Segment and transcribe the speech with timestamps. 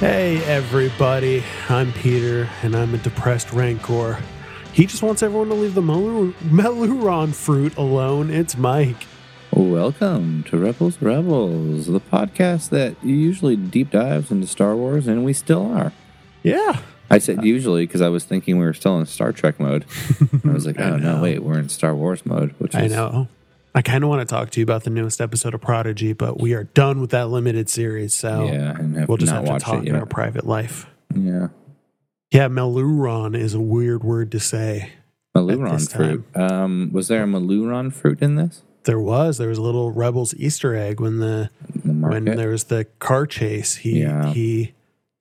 [0.00, 1.42] Hey, everybody.
[1.68, 4.20] I'm Peter, and I'm a depressed rancor.
[4.72, 8.30] He just wants everyone to leave the Melu- Meiloorun fruit alone.
[8.30, 9.08] It's Mike.
[9.50, 15.32] Welcome to Rebels Rebels, the podcast that usually deep dives into Star Wars, and we
[15.32, 15.92] still are.
[16.44, 16.80] Yeah.
[17.10, 19.84] I said usually because I was thinking we were still in Star Trek mode.
[20.44, 22.82] I was like, oh, I oh no, wait, we're in Star Wars mode, which I
[22.84, 23.26] is know.
[23.74, 26.40] I kind of want to talk to you about the newest episode of Prodigy, but
[26.40, 29.94] we are done with that limited series, so yeah, we'll just have to talk in
[29.94, 30.86] our private life.
[31.14, 31.48] Yeah,
[32.32, 34.92] Yeah, Meiloorun is a weird word to say.
[35.36, 36.24] Meiloorun fruit.
[36.34, 38.62] Um, was there a Meiloorun fruit in this?
[38.84, 41.50] There was there was a little Rebels Easter egg when the
[41.84, 43.76] The when there was the car chase.
[43.76, 44.32] He Yeah.
[44.32, 44.72] he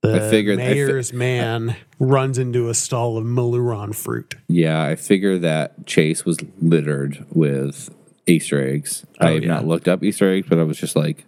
[0.01, 4.35] the I figured- I fi- mayor's man runs into a stall of Meiloorun fruit.
[4.47, 7.89] yeah, I figure that Chase was littered with
[8.27, 9.05] Easter eggs.
[9.19, 9.49] I Oh, have yeah.
[9.49, 11.25] not looked up Easter eggs, but I was just like,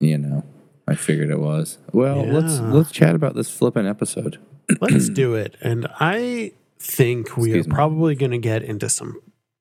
[0.00, 0.44] you know,
[0.86, 1.78] I figured it was.
[1.92, 4.38] Well, let's let's chat about this flipping episode.
[4.80, 5.56] Let's do it.
[5.60, 7.74] And I think we Excuse are me.
[7.74, 9.20] probably going to get into some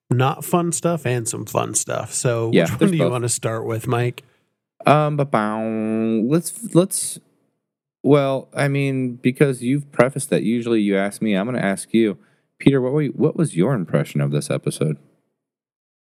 [0.09, 2.13] not fun stuff and some fun stuff.
[2.13, 3.11] So Yeah, which one do you both.
[3.11, 4.23] want to start with, Mike?
[4.85, 7.19] Um, but let's let's.
[8.01, 11.35] Well, I mean, because you've prefaced that, usually you ask me.
[11.35, 12.17] I'm going to ask you,
[12.59, 12.79] Peter.
[12.81, 14.97] What were you, what was your impression of this episode?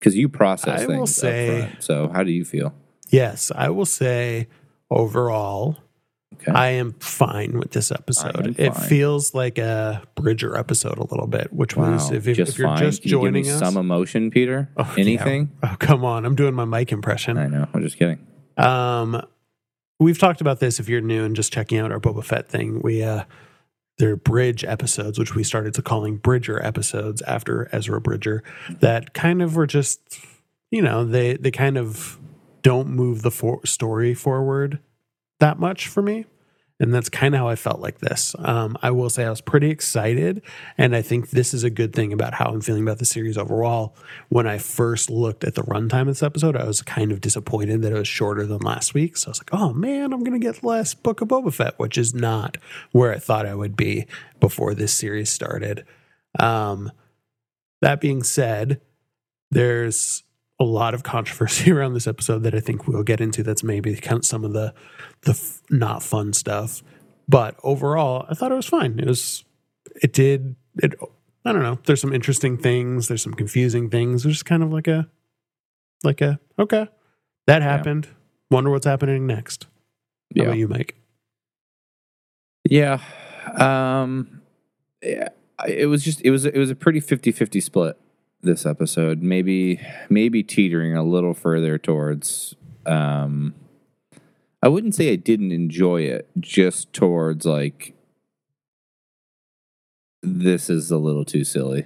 [0.06, 1.16] Because you process I things.
[1.16, 1.84] say- front.
[1.84, 2.76] So, how do you feel?
[3.10, 4.48] Yes, I will say
[4.92, 5.78] overall,
[6.36, 6.52] Okay.
[6.52, 8.60] I am fine with this episode.
[8.60, 12.58] It feels like a Bridger episode a little bit, which was if, if, just if
[12.60, 12.78] you're fine.
[12.78, 13.60] just Can you give me joining us.
[13.60, 14.70] some emotion, Peter.
[14.78, 15.02] Oh, yeah.
[15.02, 15.50] Anything?
[15.64, 16.26] Oh, come on.
[16.26, 17.38] I'm doing my mic impression.
[17.38, 17.68] I know.
[17.74, 18.20] I'm just kidding.
[18.58, 19.26] Um,
[20.00, 22.82] we've talked about this if you're new and just checking out our Boba Fett thing.
[22.84, 23.24] We uh,
[23.98, 28.44] they're bridge episodes, which we started to calling Bridger episodes after Ezra Bridger.
[28.82, 30.20] That kind of were just,
[30.72, 32.20] you know, they they kind of
[32.62, 34.80] don't move the for- story forward
[35.40, 36.26] that much for me.
[36.78, 38.36] And that's kind of how I felt like this.
[38.38, 40.42] Um, I will say I was pretty excited,
[40.78, 43.38] and I think this is a good thing about how I'm feeling about the series
[43.38, 43.96] overall.
[44.28, 47.82] When I first looked at the runtime of this episode, I was kind of disappointed
[47.82, 49.16] that it was shorter than last week.
[49.16, 51.98] So I was like, "Oh man, I'm gonna get less Book of Boba Fett," which
[51.98, 52.58] is not
[52.92, 54.06] where I thought I would be
[54.42, 55.86] before this series started.
[56.40, 56.92] Um,
[57.82, 58.82] that being said,
[59.50, 60.24] there's
[60.60, 63.44] a lot of controversy around this episode that I think we'll get into.
[63.44, 64.74] That's maybe kind of some of the
[65.22, 66.82] the f- not fun stuff.
[67.28, 69.00] But overall, I thought it was fine.
[69.00, 69.44] It was,
[70.02, 70.94] it did, it,
[71.44, 71.80] I don't know.
[71.86, 73.08] There's some interesting things.
[73.08, 74.24] There's some confusing things.
[74.24, 75.08] It was just kind of like a,
[76.04, 76.88] like a, okay,
[77.48, 78.08] that happened.
[78.52, 79.64] Wonder what's happening next.
[79.64, 79.70] How
[80.36, 80.44] Yeah.
[80.44, 80.96] about you, Mike?
[82.70, 83.00] Yeah.
[83.58, 84.42] Um
[85.02, 85.30] yeah,
[85.68, 87.98] it was just it was it was a pretty 50-50 split
[88.46, 89.22] this episode.
[89.22, 93.54] Maybe maybe teetering a little further towards um
[94.64, 97.94] I wouldn't say I didn't enjoy it, just towards like
[100.24, 101.86] this is a little too silly.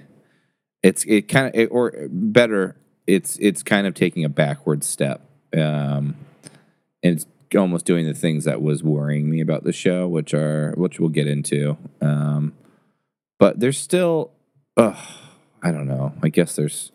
[0.82, 2.76] It's it kind of or better,
[3.06, 5.22] it's it's kind of taking a backward step.
[5.52, 6.16] Um
[7.02, 7.26] and it's
[7.56, 11.08] almost doing the things that was worrying me about the show, which are which we'll
[11.08, 11.76] get into.
[12.00, 12.54] Um,
[13.38, 14.32] but there's still,
[14.76, 14.94] uh,
[15.62, 16.14] I don't know.
[16.22, 16.92] I guess there's,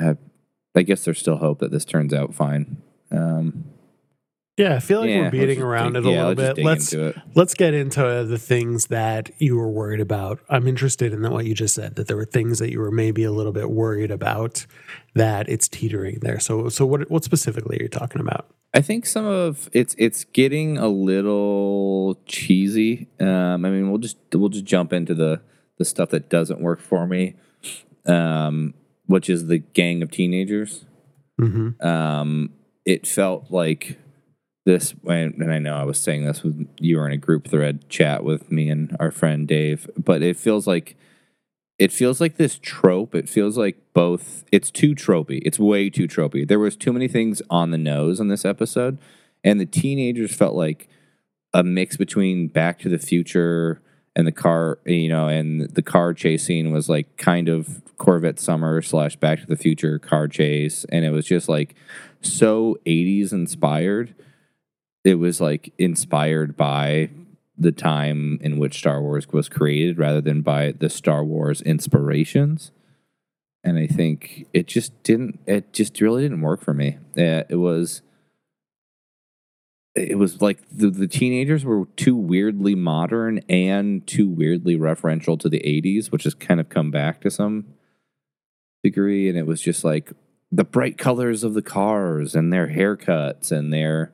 [0.00, 0.16] I,
[0.74, 2.78] I guess there's still hope that this turns out fine.
[3.10, 3.64] Um,
[4.56, 6.64] Yeah, I feel like yeah, we're beating around dig- it a yeah, little bit.
[6.64, 6.94] Let's
[7.34, 10.38] let's get into the things that you were worried about.
[10.48, 13.24] I'm interested in what you just said that there were things that you were maybe
[13.24, 14.66] a little bit worried about
[15.14, 16.38] that it's teetering there.
[16.38, 18.46] So so what what specifically are you talking about?
[18.72, 23.08] I think some of it's it's getting a little cheesy.
[23.20, 25.40] Um, I mean, we'll just we'll just jump into the
[25.78, 27.34] the stuff that doesn't work for me,
[28.06, 28.74] um,
[29.06, 30.84] which is the gang of teenagers.
[31.40, 31.84] Mm-hmm.
[31.84, 32.50] um,
[32.84, 33.98] it felt like
[34.64, 37.48] this and and I know I was saying this with you were in a group
[37.48, 40.96] thread chat with me and our friend Dave, but it feels like
[41.78, 43.14] it feels like this trope.
[43.14, 45.42] It feels like both it's too tropey.
[45.44, 46.46] It's way too tropey.
[46.46, 48.98] There was too many things on the nose in this episode,
[49.42, 50.88] and the teenagers felt like
[51.52, 53.82] a mix between Back to the Future
[54.16, 58.38] and the car, you know, and the car chase scene was like kind of Corvette
[58.38, 61.74] Summer slash Back to the Future car chase, and it was just like
[62.20, 64.14] so 80s inspired.
[65.04, 67.10] It was like inspired by
[67.56, 72.72] the time in which Star Wars was created rather than by the Star Wars inspirations.
[73.62, 76.98] And I think it just didn't, it just really didn't work for me.
[77.16, 78.02] Uh, It was,
[79.94, 85.48] it was like the, the teenagers were too weirdly modern and too weirdly referential to
[85.48, 87.66] the 80s, which has kind of come back to some
[88.82, 89.28] degree.
[89.28, 90.12] And it was just like
[90.50, 94.12] the bright colors of the cars and their haircuts and their,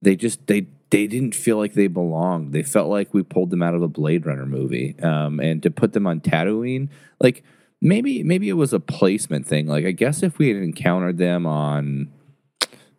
[0.00, 2.52] they just, they, they didn't feel like they belonged.
[2.52, 4.98] They felt like we pulled them out of a Blade Runner movie.
[5.00, 6.88] Um, and to put them on Tatooine,
[7.20, 7.44] like
[7.80, 9.66] maybe maybe it was a placement thing.
[9.66, 12.12] Like I guess if we had encountered them on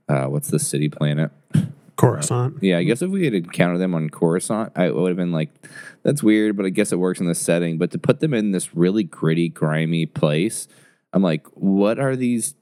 [0.09, 1.31] uh, what's the city planet?
[1.95, 2.57] Coruscant.
[2.62, 5.50] Yeah, I guess if we had encountered them on Coruscant, I would have been like,
[6.04, 7.78] that's weird, but I guess it works in this setting.
[7.78, 10.68] But to put them in this really gritty, grimy place,
[11.13, 12.56] I'm like, what are these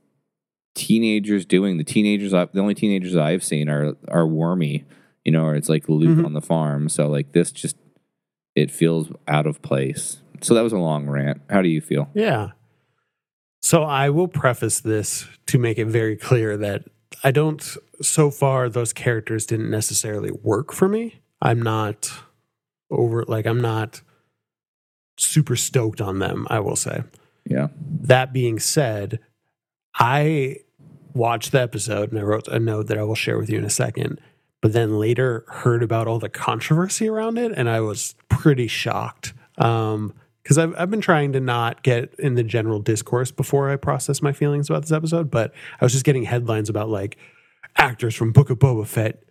[0.76, 1.78] teenagers doing?
[1.78, 4.86] The teenagers, the only teenagers I've seen are are wormy,
[5.26, 6.26] you know, or it's like Luke Mhm.
[6.26, 6.90] on the farm.
[6.90, 7.78] So like this just
[8.56, 10.22] it feels out of place.
[10.42, 11.42] So that was a long rant.
[11.50, 12.10] How do you feel?
[12.14, 12.50] Yeah.
[13.62, 16.84] So I will preface this to make it very clear that
[17.24, 17.62] I don't,
[18.02, 21.22] so far, those characters didn't necessarily work for me.
[21.42, 22.12] I'm not
[22.90, 24.02] over, like, I'm not
[25.18, 27.04] super stoked on them, I will say.
[27.46, 27.68] Yeah.
[28.02, 29.20] That being said,
[29.96, 30.58] I
[31.14, 33.66] watched the episode and I wrote a note that I will share with you in
[33.66, 34.20] a second,
[34.62, 39.34] but then later heard about all the controversy around it and I was pretty shocked.
[39.58, 40.14] Um,
[40.44, 44.22] because I've, I've been trying to not get in the general discourse before I process
[44.22, 47.18] my feelings about this episode, but I was just getting headlines about like
[47.78, 49.24] actors from Book of Boba Fett.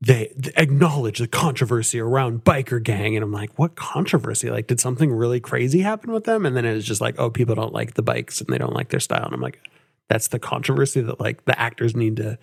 [0.00, 4.50] They, they acknowledge the controversy around biker gang, and I'm like, what controversy?
[4.50, 6.46] Like, did something really crazy happen with them?
[6.46, 8.72] And then it was just like, oh, people don't like the bikes and they don't
[8.72, 9.26] like their style.
[9.26, 9.60] And I'm like,
[10.08, 12.38] that's the controversy that like the actors need to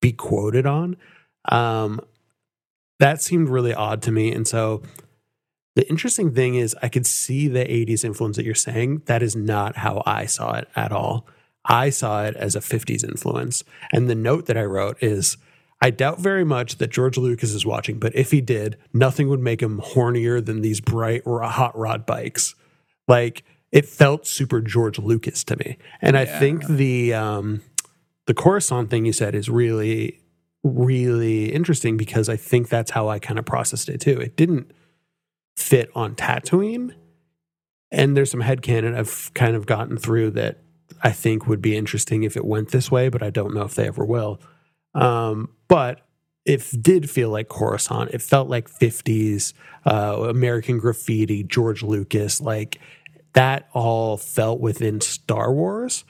[0.00, 0.96] be quoted on.
[1.48, 2.00] Um,
[2.98, 4.82] that seemed really odd to me, and so
[5.76, 9.02] the interesting thing is, I could see the 80s influence that you're saying.
[9.06, 11.26] That is not how I saw it at all.
[11.64, 13.62] I saw it as a 50s influence.
[13.92, 15.36] And the note that I wrote is
[15.82, 19.40] I doubt very much that George Lucas is watching, but if he did, nothing would
[19.40, 22.54] make him hornier than these bright ro- hot rod bikes.
[23.06, 25.76] Like it felt super George Lucas to me.
[26.00, 26.38] And I Yeah.
[26.38, 27.60] think the um
[28.26, 30.20] the Coruscant thing you said is really
[30.64, 34.18] really interesting because I think that's how I kind of processed it too.
[34.18, 34.70] It didn't
[35.56, 36.94] fit on Tatooine.
[37.90, 40.60] And there's some headcanon I've kind of gotten through that
[41.02, 43.74] I think would be interesting if it went this way, but I don't know if
[43.74, 44.40] they ever will.
[44.94, 46.02] Um, but
[46.44, 48.10] it did feel like Coruscant.
[48.12, 49.52] It felt like 50s,
[49.84, 52.40] uh, American graffiti, George Lucas.
[52.40, 52.80] Like
[53.34, 56.04] that all felt within Star Wars,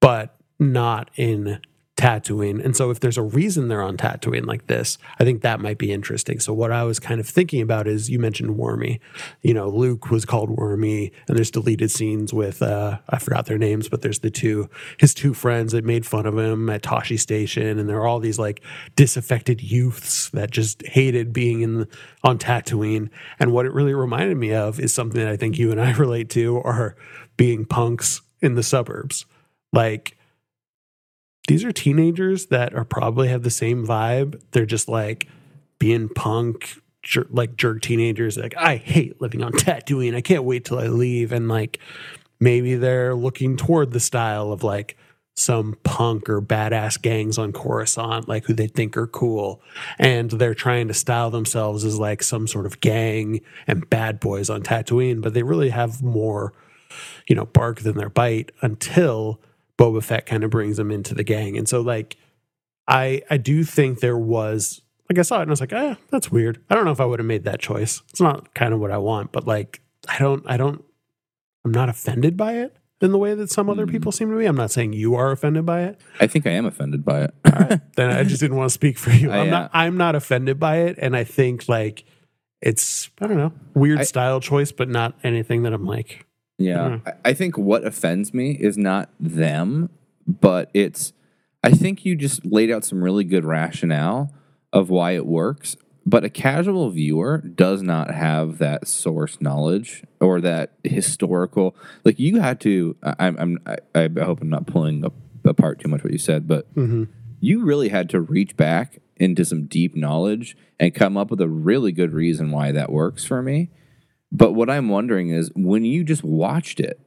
[0.00, 1.60] but not in
[2.02, 2.64] Tatooine.
[2.64, 5.78] And so if there's a reason they're on Tatooine like this, I think that might
[5.78, 6.40] be interesting.
[6.40, 9.00] So what I was kind of thinking about is you mentioned Wormy.
[9.42, 13.56] You know, Luke was called Wormy, and there's deleted scenes with uh I forgot their
[13.56, 14.68] names, but there's the two
[14.98, 18.18] his two friends that made fun of him at Tosche Station, and there are all
[18.18, 18.64] these like
[18.96, 21.86] disaffected youths that just hated being in
[22.24, 23.10] on Tatooine.
[23.38, 25.92] And what it really reminded me of is something that I think you and I
[25.96, 26.96] relate to are
[27.36, 29.24] being punks in the suburbs.
[29.72, 30.16] Like
[31.48, 34.40] these are teenagers that are probably have the same vibe.
[34.52, 35.28] They're just like
[35.78, 38.36] being punk, jer- like jerk teenagers.
[38.36, 40.14] Like I hate living on Tatooine.
[40.14, 41.32] I can't wait till I leave.
[41.32, 41.78] And like
[42.40, 44.96] maybe they're looking toward the style of like
[45.34, 49.62] some punk or badass gangs on Coruscant, like who they think are cool,
[49.98, 54.50] and they're trying to style themselves as like some sort of gang and bad boys
[54.50, 56.52] on Tatooine, but they really have more,
[57.26, 59.40] you know, bark than their bite until
[59.82, 61.56] Boba Fett kind of brings them into the gang.
[61.56, 62.16] And so like
[62.86, 65.96] I I do think there was like I saw it and I was like, ah,
[66.10, 66.62] that's weird.
[66.70, 68.02] I don't know if I would have made that choice.
[68.10, 70.84] It's not kind of what I want, but like I don't I don't
[71.64, 73.90] I'm not offended by it in the way that some other Mm.
[73.90, 74.46] people seem to be.
[74.46, 76.00] I'm not saying you are offended by it.
[76.20, 77.34] I think I am offended by it.
[77.44, 77.80] All right.
[77.96, 79.30] then I just didn't want to speak for you.
[79.32, 80.96] I, I'm uh, not I'm not offended by it.
[80.98, 82.04] And I think like
[82.60, 86.24] it's I don't know, weird I- style choice, but not anything that I'm like,
[86.58, 86.98] Yeah.
[87.06, 89.90] I, I think what offends me is not them,
[90.26, 91.12] but it's
[91.64, 94.32] I think you just laid out some really good rationale
[94.72, 95.76] of why it works.
[96.04, 101.76] But a casual viewer does not have that source knowledge or that historical.
[102.04, 102.96] Like you had to.
[103.04, 103.36] I, I'm.
[103.38, 103.58] I'm
[103.94, 105.04] I, I hope I'm not pulling
[105.44, 107.06] apart too much what you said, but mhm.
[107.38, 111.48] you really had to reach back into some deep knowledge and come up with a
[111.48, 113.70] really good reason why that works for me.
[114.34, 116.98] But what I'm wondering is when you just watched it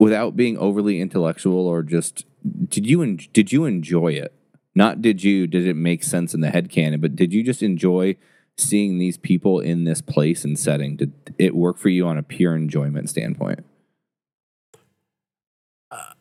[0.00, 2.24] without being overly intellectual or just
[2.68, 4.34] did you en- did you enjoy it?
[4.74, 7.62] Not did you did it make sense in the head canon, but did you just
[7.62, 8.16] enjoy
[8.56, 10.96] seeing these people in this place and setting?
[10.96, 13.64] Did it work for you on a pure enjoyment standpoint?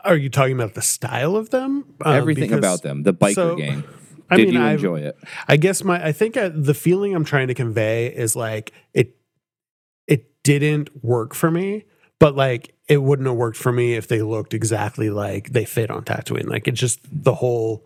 [0.03, 1.86] are you talking about the style of them?
[2.03, 3.84] Um, Everything because- about them, the biker so, gang.
[4.29, 5.18] I Did mean, you I've- enjoy it?
[5.48, 9.15] I guess my I think uh the feeling I'm trying to convey is like it
[10.58, 11.86] didn't work for me,
[12.18, 15.91] but like it wouldn't have worked for me if they looked exactly like they fit
[15.91, 16.48] on Tatooine.
[16.50, 17.86] Like it's just the whole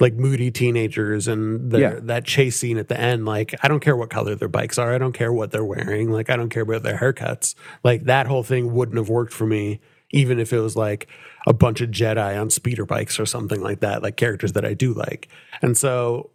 [0.00, 1.98] like moody teenagers and the, Yeah.
[2.02, 3.26] that chase scene at the end.
[3.26, 4.94] Like, I don't care what color their bikes are.
[4.94, 6.12] I don't care what they're wearing.
[6.12, 7.56] Like, I don't care about their haircuts.
[7.82, 9.80] Like, that whole thing wouldn't have worked for me,
[10.12, 11.08] even if it was like
[11.48, 14.72] a bunch of Jedi on speeder bikes or something like that, like characters that I
[14.72, 15.28] do like.
[15.62, 16.30] And so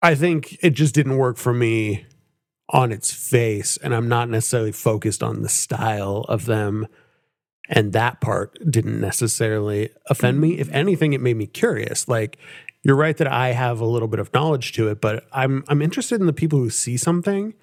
[0.00, 2.06] I think it just didn't work for me
[2.70, 3.76] on its face.
[3.78, 6.86] And I'm not necessarily focused on the style of them.
[7.68, 10.58] And that part didn't necessarily offend me.
[10.58, 12.08] If anything, it made me curious.
[12.08, 12.38] Like,
[12.84, 15.80] you're right that I have a little bit of knowledge to it, but I'm I'm
[15.80, 17.54] interested in the people who see something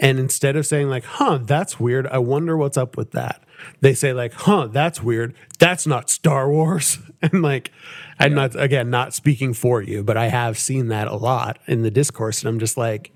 [0.00, 2.06] and instead of saying like, "Huh, that's weird.
[2.08, 3.42] I wonder what's up with that."
[3.80, 5.34] They say like, "Huh, that's weird.
[5.58, 7.72] That's not Star Wars." And like
[8.20, 11.82] I'm not again not speaking for you, but I have seen that a lot in
[11.82, 13.10] the discourse and I'm just like,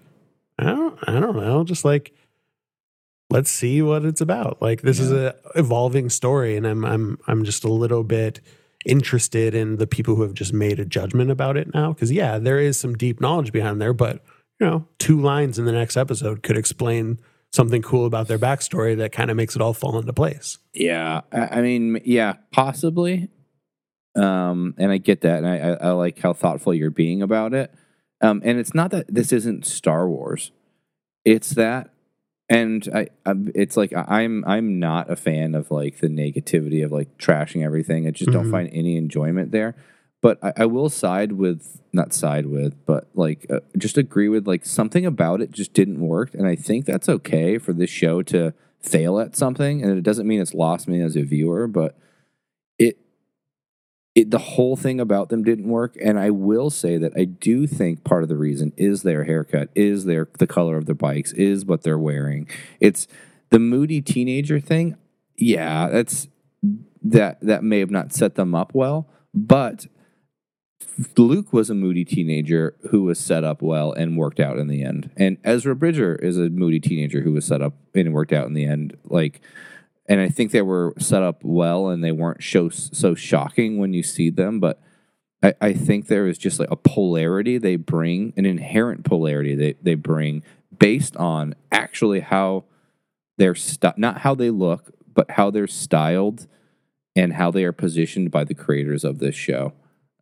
[0.58, 2.14] I don't I don't know, just like
[3.30, 4.60] let's see what it's about.
[4.60, 8.40] Like this is a evolving story and I'm I'm I'm just a little bit
[8.84, 12.38] interested in the people who have just made a judgment about it now cuz yeah,
[12.38, 14.24] there is some deep knowledge behind there, but
[14.60, 17.18] you know, two lines in the next episode could explain
[17.52, 20.58] something cool about their backstory that kind of makes it all fall into place.
[20.72, 23.28] Yeah, I, I mean, yeah, possibly.
[24.14, 27.54] Um, and I get that, and I, I, I like how thoughtful you're being about
[27.54, 27.72] it.
[28.22, 30.52] Um, and it's not that this isn't Star Wars;
[31.24, 31.90] it's that,
[32.48, 36.92] and I, i it's like I'm, I'm not a fan of like the negativity of
[36.92, 38.06] like trashing everything.
[38.06, 38.50] I just don't Mhm.
[38.50, 39.74] find any enjoyment there.
[40.20, 44.46] But I, I will side with, not side with, but like uh, just agree with
[44.46, 48.22] like something about it just didn't work, and I think that's okay for this show
[48.24, 51.96] to fail at something, and it doesn't mean it's lost me as a viewer, but
[54.14, 55.96] it the whole thing about them didn't work.
[56.02, 59.70] And I will say that I do think part of the reason is their haircut,
[59.74, 62.48] is their the color of their bikes, is what they're wearing.
[62.80, 63.06] It's
[63.50, 64.96] the moody teenager thing.
[65.36, 66.28] Yeah, that's
[67.02, 69.86] that that may have not set them up well, but
[71.16, 74.82] Luke was a moody teenager who was set up well and worked out in the
[74.82, 75.10] end.
[75.16, 78.54] And Ezra Bridger is a moody teenager who was set up and worked out in
[78.54, 78.96] the end.
[79.04, 79.40] Like,
[80.06, 83.92] and I think they were set up well and they weren't show, so shocking when
[83.92, 84.60] you see them.
[84.60, 84.80] But
[85.42, 89.74] I, I think there is just like a polarity they bring, an inherent polarity they,
[89.82, 90.42] they bring
[90.76, 92.64] based on actually how
[93.38, 96.46] they're st- not how they look, but how they're styled
[97.14, 99.72] and how they are positioned by the creators of this show.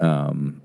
[0.00, 0.62] Um,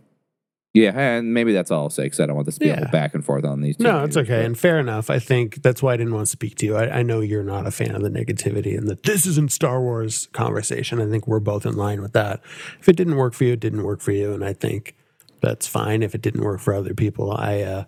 [0.75, 2.82] yeah, and maybe that's all I'll say because I don't want this to be Yeah.
[2.86, 3.77] all back and forth on these.
[3.77, 4.39] Two No, it's okay.
[4.41, 5.10] but- And fair enough.
[5.10, 6.75] I think that's why I didn't want to speak to you.
[6.75, 9.82] I, I know you're not a fan of the negativity and that this isn't Star
[9.82, 11.01] Wars conversation.
[11.01, 12.41] I think we're both in line with that.
[12.79, 14.34] If it didn't work for you, it didn't work for you.
[14.34, 14.96] And I think
[15.41, 16.03] that's fine.
[16.03, 17.84] If it didn't work for other people, I, uh,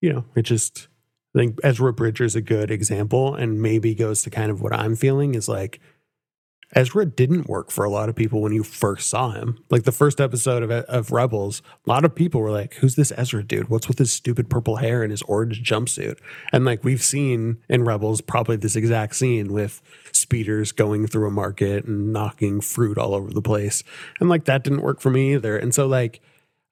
[0.00, 0.88] you know, it just,
[1.34, 4.72] I think Ezra Bridger is a good example and maybe goes to kind of what
[4.72, 5.80] I'm feeling is like,
[6.72, 9.58] Ezra didn't work for a lot of people when you first saw him.
[9.70, 13.12] Like the first episode of, of Rebels, a lot of people were like, Who's this
[13.16, 13.68] Ezra dude?
[13.68, 16.18] What's with his stupid purple hair and his orange jumpsuit?
[16.52, 21.32] And like we've seen in Rebels probably this exact scene with speeders going through a
[21.32, 23.82] market and knocking fruit all over the place.
[24.20, 25.56] And like that didn't work for me either.
[25.56, 26.20] And so, like,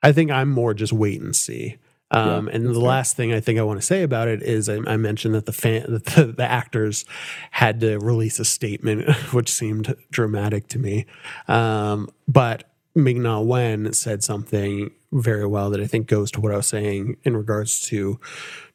[0.03, 1.77] I think I'm more just wait and see.
[2.11, 2.81] Um, Yeah, and the fair.
[2.83, 5.47] last thing I think I want to say about it is I, I mentioned that
[5.47, 7.05] the fan, that the, the actors
[7.51, 11.07] had to release a statement, which seemed dramatic to me.
[11.49, 16.53] Um, but Ming Na Wen said something very well that I think goes to what
[16.53, 18.19] I was saying in regards to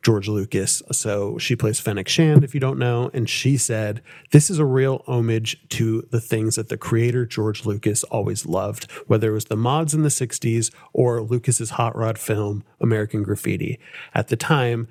[0.04, 0.84] George Lucas.
[0.92, 4.66] So she plays Fennec Shand, if you don't know, and she said, This is a
[4.66, 9.46] real homage to the things that the creator George Lucas always loved, whether it was
[9.46, 13.80] the mods in the 60s or Lucas's hot rod film, American Graffiti.
[14.14, 14.88] At the time,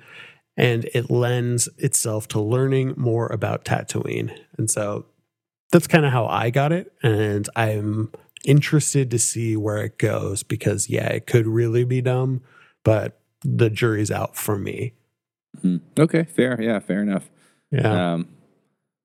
[0.57, 4.37] and it lends itself to learning more about Tatooine.
[4.57, 5.05] And so
[5.71, 6.93] that's kind of how I got it.
[7.01, 8.11] And I'm
[8.45, 12.41] interested to see where it goes because, yeah, it could really be dumb,
[12.83, 14.93] but the jury's out for me.
[15.63, 15.77] Hmm.
[15.97, 16.61] Okay, fair.
[16.61, 17.31] Yeah, fair enough.
[17.71, 18.13] Yeah.
[18.13, 18.27] Um,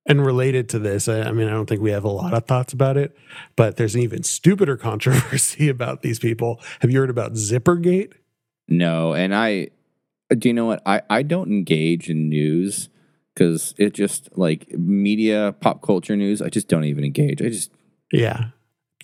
[0.07, 2.47] and related to this, I, I mean, I don't think we have a lot of
[2.47, 3.17] thoughts about it,
[3.57, 6.61] but there's an even stupider controversy about these people.
[6.81, 8.13] Have you heard about Zippergate?
[8.69, 9.69] no, and I
[10.37, 10.83] do you know what?
[10.85, 12.91] I, I don't engage in news
[13.35, 17.41] because it just like media, pop culture news, I just don't even engage.
[17.41, 17.71] I just
[18.13, 18.49] Yeah.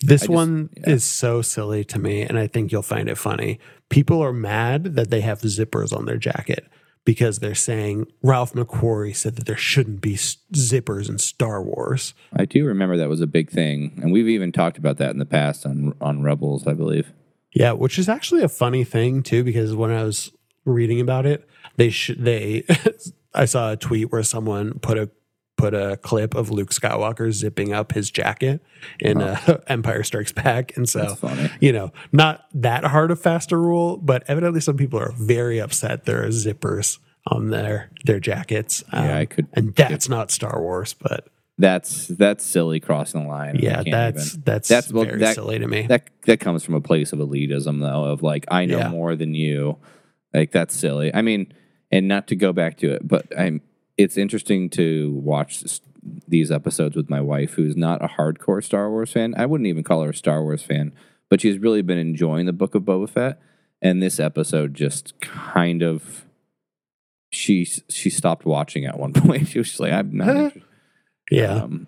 [0.01, 0.89] This I just- one yeah.
[0.91, 3.59] is so silly to me, and I think you'll find it funny.
[3.89, 6.67] People are mad that they have zippers on their jacket
[7.05, 12.13] because they're saying Ralph McQuarrie said that there shouldn't be zippers in Star Wars.
[12.33, 13.97] I do remember that was a big thing.
[14.01, 17.13] And we've even talked about that in the past on on Rebels, I believe.
[17.53, 20.31] Yeah, which is actually a funny thing too, because when I was
[20.65, 21.47] reading about it,
[21.77, 22.65] they should they
[23.33, 25.09] I saw a tweet where someone put a
[25.57, 28.61] put a clip of Luke Skywalker zipping up his jacket
[28.99, 31.17] in Empire Luke Skywalker zipping up his jacket in uh, Empire Strikes Back, and so
[31.61, 35.59] you know, not that hard of fast a rule, but evidently some people are very
[35.59, 38.83] upset there are zippers on their their jackets.
[38.93, 43.29] Yeah, Um, I could- and that's not Star Wars, but That's that's silly crossing the
[43.29, 43.55] line.
[43.61, 45.83] Yeah, that's even- that's That's- well, very that- silly to me.
[45.87, 48.89] that that comes from a place of elitism though of like i know Yeah.
[48.89, 49.77] more than you
[50.33, 51.53] like that's silly i mean
[51.91, 53.61] and not to go back to it but i'm
[53.97, 55.81] it's interesting to watch this,
[56.27, 59.33] these episodes with my wife who's not a hardcore star wars fan.
[59.37, 60.91] I wouldn't even call her a star wars fan
[61.29, 63.41] but she's really been enjoying the book of boba fett.
[63.81, 66.25] And this episode just kind of
[67.31, 69.47] she she stopped watching at one point.
[69.47, 70.63] She was just like i'm not interested.
[71.29, 71.87] yeah, um,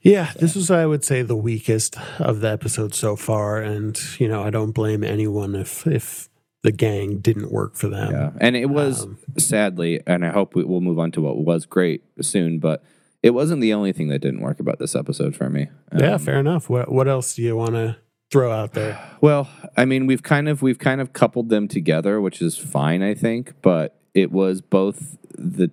[0.00, 4.26] Yeah, this was, I would say, the weakest of the episodes so far, and you
[4.26, 6.28] know, I don't blame anyone if if
[6.62, 8.12] the gang didn't work for them.
[8.12, 11.38] Yeah, and it was Um, sadly, and I hope we, we'll move on to what
[11.38, 12.82] was great soon, but
[13.22, 15.68] it wasn't the only thing that didn't work about this episode for me.
[15.98, 16.68] Yeah, Um, fair enough.
[16.70, 17.96] What what else do you want to
[18.30, 18.98] throw out there?
[19.20, 23.02] Well, I mean, we've kind of we've kind of coupled them together, which is fine,
[23.02, 23.54] I think.
[23.62, 25.70] But it was both the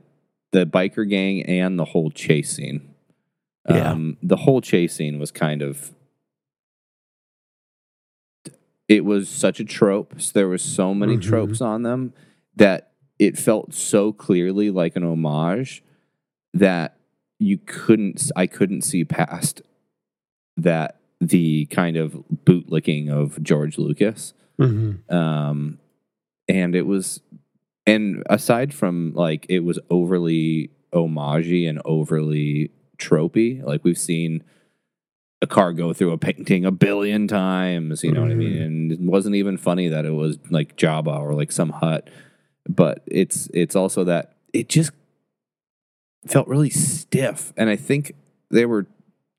[0.52, 2.94] the biker gang and the whole chase scene.
[3.70, 3.92] Yeah.
[3.92, 5.92] Um, the whole chase scene was kind of.
[8.90, 10.16] It was such a trope.
[10.34, 11.22] There was so many Mhm.
[11.22, 12.12] tropes on them
[12.56, 15.84] that it felt so clearly like an homage
[16.54, 16.98] that
[17.38, 18.32] you couldn't.
[18.36, 19.62] I couldn't see past
[20.58, 24.34] that the kind of bootlicking of George Lucas.
[24.58, 25.78] hmm Um,
[26.50, 27.22] and it was,
[27.86, 34.44] and aside from like it was overly homagey and overly tropey, like we've seen
[35.42, 38.62] a car go through a painting a billion times, you know what I mean?
[38.62, 42.10] And it wasn't even funny that it was like Jabba or like some Hutt,
[42.68, 44.92] but it's it's also that it just
[46.28, 48.14] felt really stiff, and I think
[48.52, 48.86] they were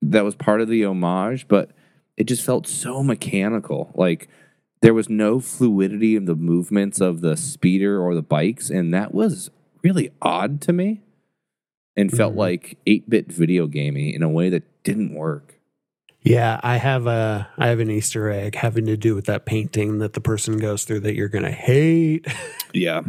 [0.01, 1.69] that was part of the homage, but
[2.17, 4.27] it just felt so mechanical, like
[4.81, 9.13] there was no fluidity in the movements of the speeder or the bikes, and that
[9.13, 9.51] was
[9.83, 11.01] really odd to me,
[11.95, 12.37] and felt Mhm.
[12.37, 15.59] like eight bit video gaming in a way that didn't work.
[16.23, 19.99] Yeah, I have a I have an Easter egg having to do with that painting
[19.99, 22.27] that the person goes through that you're gonna hate.
[22.73, 23.01] Yeah,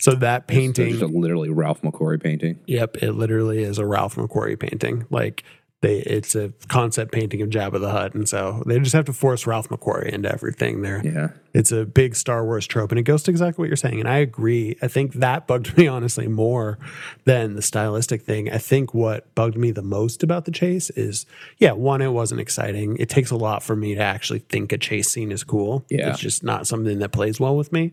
[0.00, 2.58] so that painting, a literally Ralph McQuarrie painting.
[2.66, 5.06] yep, it literally is a Ralph McQuarrie painting.
[5.08, 5.44] Like
[5.80, 9.12] they, it's a concept painting of Jabba the Hutt, and so they just have to
[9.12, 11.00] force Ralph McQuarrie into everything there.
[11.04, 14.00] Yeah, It's a big Star Wars trope, and it goes to exactly what you're saying.
[14.00, 14.76] And I agree.
[14.82, 16.78] I think that bugged me honestly more
[17.26, 18.50] than the stylistic thing.
[18.50, 21.26] I think what bugged me the most about the chase is,
[21.58, 22.96] yeah, one, it wasn't exciting.
[22.96, 25.84] It takes a lot for me to actually think a chase scene is cool.
[25.88, 26.10] Yeah.
[26.10, 27.92] it's just not something that plays well with me.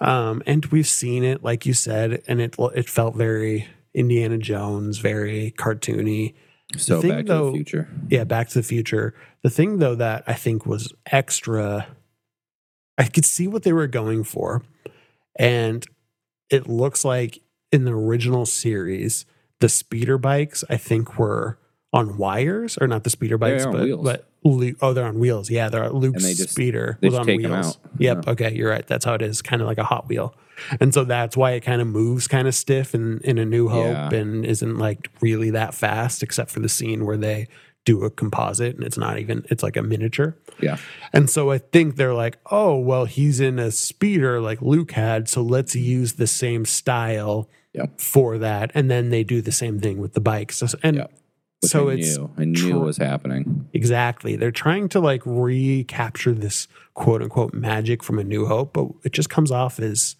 [0.00, 4.98] Um, and we've seen it, like you said, and it it felt very Indiana Jones,
[4.98, 6.34] very cartoony.
[6.76, 7.88] So thing, Back to though- the Future.
[8.08, 9.14] Yeah, Back to the Future.
[9.42, 11.86] The thing though that I think was extra,
[12.98, 14.62] I could see what they were going for,
[15.38, 15.86] and
[16.50, 17.40] it looks like
[17.72, 19.26] in the original series,
[19.60, 21.58] the speeder bikes I think were
[21.92, 24.28] on wires, or not the speeder bikes, but but
[24.80, 25.50] oh, they're on wheels.
[25.50, 27.52] Yeah, they're Luke's they just- speeder they was on wheels.
[27.52, 27.76] out.
[27.98, 28.24] Yep.
[28.26, 28.30] Yeah.
[28.32, 28.86] Okay, you're right.
[28.86, 29.42] That's how it is.
[29.42, 30.34] Kind of like a Hot Wheel,
[30.80, 33.68] and so that's why it kind of moves kind of stiff in in A New
[33.68, 34.14] Hope Yeah.
[34.14, 37.48] and isn't like really that fast, except for the scene where they
[37.84, 40.36] do a composite and it's not even it's like a miniature.
[40.60, 40.78] Yeah,
[41.12, 45.28] And so I think they're like, oh well, he's in a speeder like Luke had,
[45.28, 48.00] so let's use the same style Yep.
[48.00, 50.62] for that, and then they do the same thing with the bikes.
[50.82, 51.12] And Yep.
[51.62, 52.30] Which so I it's knew.
[52.36, 53.68] I knew tr- was happening.
[53.72, 54.36] Exactly.
[54.36, 59.12] They're trying to like recapture this quote unquote magic from A New Hope, but it
[59.12, 60.16] just comes off as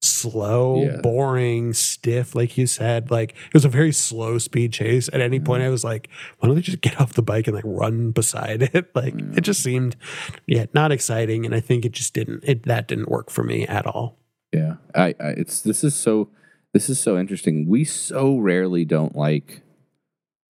[0.00, 0.96] slow, Yeah.
[1.00, 3.10] boring, stiff, like you said.
[3.10, 5.08] Like it was a very slow speed chase.
[5.12, 5.66] At any point, mm.
[5.66, 6.08] I was like,
[6.38, 8.90] why don't they just get off the bike and like run beside it?
[8.94, 9.64] Like it just mm.
[9.64, 9.96] seemed,
[10.46, 11.46] yeah, not exciting.
[11.46, 14.18] And I think it just didn't, it that didn't work for me at all.
[14.52, 16.28] Yeah, I, I it's this is so
[16.74, 17.66] this is so interesting.
[17.66, 19.62] We so rarely don't like.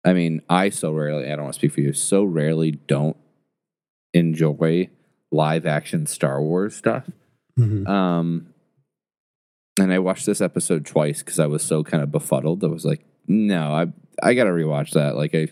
[0.05, 1.25] I mean, I so rarely.
[1.25, 1.93] I don't want to speak for you.
[1.93, 3.17] So rarely don't
[4.13, 4.89] enjoy
[5.31, 7.09] live action Star Wars stuff.
[7.57, 7.87] Mhm.
[7.87, 8.53] Um,
[9.79, 12.63] and I watched this episode twice because I was so kind of befuddled.
[12.63, 13.87] I was like, no, I
[14.21, 15.15] I gotta rewatch that.
[15.15, 15.47] Like I,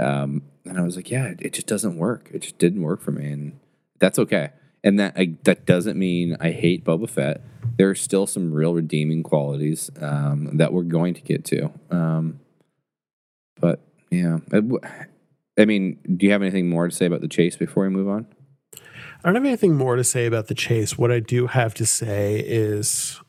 [0.00, 2.30] um, and I was like, yeah, it just doesn't work.
[2.32, 3.58] It just didn't work for me, and
[3.98, 4.50] that's okay.
[4.84, 7.40] And that I, that doesn't mean I hate Boba Fett.
[7.76, 11.72] There are still some real redeeming qualities um, that we're going to get to.
[11.90, 12.40] Um,
[13.60, 14.60] but yeah, uh,
[15.58, 18.08] I mean, do you have anything more to say about the chase before we move
[18.08, 18.26] on?
[18.74, 18.80] I
[19.24, 20.96] don't have anything more to say about the chase.
[20.96, 23.20] What I do have to say is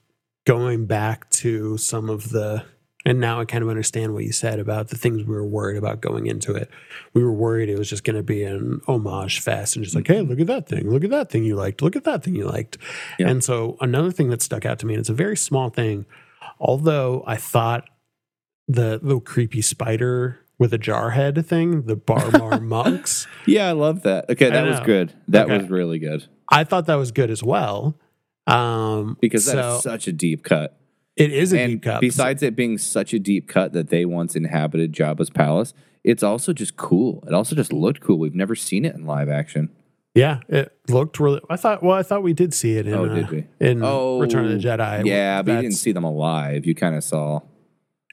[0.45, 2.63] going back to some of the
[3.07, 5.77] And now I kind of understand what you said about the things we were worried
[5.77, 6.69] about going into it.
[7.13, 10.07] We were worried it was just going to be an homage fest and just like,
[10.07, 10.91] hey, look at that thing.
[10.91, 11.81] Look at that thing you liked.
[11.81, 12.77] Look at that thing you liked.
[13.17, 13.29] Yeah.
[13.29, 16.05] And so another thing that stuck out to me, and it's a very small thing,
[16.59, 17.89] although I thought
[18.67, 24.01] the little creepy spider with a jar head thing, the B'omarr monks, Yeah, I love
[24.03, 24.29] that.
[24.29, 25.13] Okay, that was good.
[25.27, 25.57] That Okay.
[25.59, 27.99] was really good I thought that was good as well.
[28.47, 30.79] Um, because that's so such a deep cut.
[31.17, 31.99] it is a and deep cut.
[32.01, 35.73] besides it being such a deep cut that they once inhabited Jabba's palace,
[36.05, 37.23] it's also just cool.
[37.27, 38.17] It also just looked cool.
[38.17, 39.69] We've never seen it in live action.
[40.15, 41.41] Yeah, it looked really.
[41.49, 41.83] I thought.
[41.83, 42.93] Well, I thought we did see it in.
[42.93, 43.45] Oh, uh, did we?
[43.59, 45.05] In Oh, Return of the Jedi.
[45.05, 46.65] Yeah, but you didn't see them alive.
[46.65, 47.41] You kind of saw.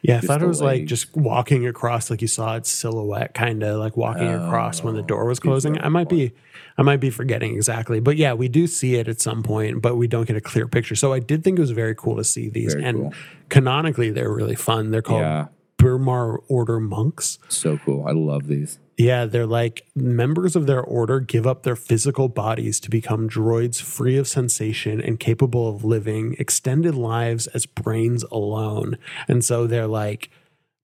[0.07, 0.91] Yeah, I thought it was like legs.
[0.91, 5.01] just walking across, like you saw its silhouette, kind of like walking across when the
[5.03, 5.81] Oh, door was closing.
[5.81, 6.33] I might be,
[6.77, 9.97] I might be forgetting exactly, but yeah, we do see it at some point, but
[9.97, 10.95] we don't get a clear picture.
[10.95, 13.15] So I did think it was very cool to see these, Very and cool.
[13.49, 14.91] canonically, they're really fun.
[14.91, 15.47] They're called Yeah,
[15.85, 17.39] B'omarr Order monks.
[17.49, 18.07] so cool.
[18.07, 18.79] I love these.
[18.97, 23.83] Yeah, they're like members of their order give up their physical bodies to become droids
[23.83, 28.97] free of sensation and capable of living extended lives as brains alone.
[29.27, 30.31] And so they're like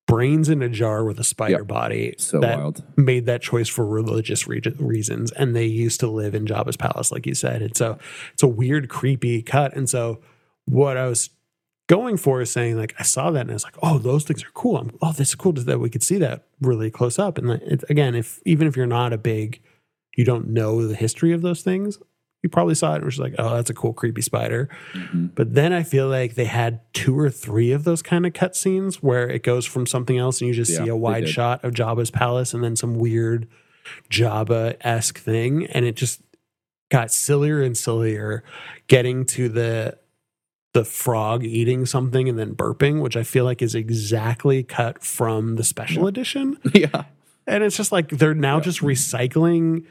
[0.09, 1.67] brains in a jar with a spider Yep.
[1.69, 2.83] body So that wild.
[2.97, 5.31] made that choice for religious re- reasons.
[5.31, 7.63] And they used to live in Jabba's palace, like you said.
[7.63, 7.97] And so
[8.33, 9.77] it's a weird, creepy cut.
[9.77, 10.19] And so
[10.65, 11.31] what I was
[11.91, 14.45] going for is saying like I saw that and I was like, oh, those things
[14.45, 14.77] are cool.
[14.77, 17.37] I'm, oh, that's cool that we could see that really close up.
[17.37, 19.61] And it, again, if even if you're not a big,
[20.17, 21.99] you don't know the history of those things,
[22.45, 24.69] you probably saw it and was like, oh, that's a cool creepy spider.
[24.95, 25.35] Mhm.
[25.35, 28.55] But then I feel like they had two or three of those kind of cut
[28.55, 31.65] scenes where it goes from something else and you just Yeah, see a wide shot
[31.65, 33.49] of Jabba's palace and then some weird
[34.11, 35.67] Jabba esque thing.
[35.67, 36.23] And it just
[36.89, 38.45] got sillier and sillier
[38.87, 39.99] getting to the
[40.73, 45.57] the frog eating something and then burping, which I feel like is exactly cut from
[45.57, 46.59] the special edition.
[46.75, 47.05] yeah.
[47.47, 48.63] And it's just like they're now Yeah.
[48.63, 49.85] just recycling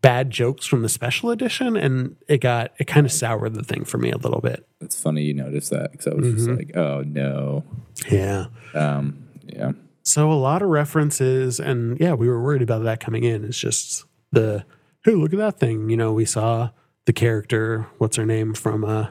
[0.00, 3.84] bad jokes from the special edition and it got it kind of soured the thing
[3.84, 4.66] for me a little bit.
[4.80, 6.56] It's funny you noticed that because I was just Mhm.
[6.58, 7.64] like, oh no.
[8.10, 8.46] Yeah.
[8.74, 9.16] Um,
[9.46, 9.72] yeah.
[10.02, 13.44] So a lot of references, and yeah, we were worried about that coming in.
[13.44, 14.64] It's just the
[15.04, 15.88] hey, look at that thing.
[15.90, 16.70] You know, we saw
[17.06, 19.08] the character, what's her name from uh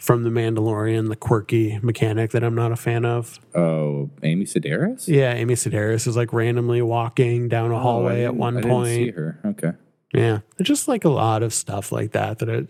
[0.00, 3.38] from the Mandalorian, the quirky mechanic that I'm not a fan of.
[3.54, 5.06] Oh, Amy Sedaris?
[5.08, 8.84] Yeah, Amy Sedaris is like randomly walking down a Oh, hallway at one I didn't
[8.86, 9.14] see point.
[9.16, 9.40] her.
[9.44, 9.72] Okay.
[10.12, 12.68] Yeah, it's just like a lot of stuff like that that it,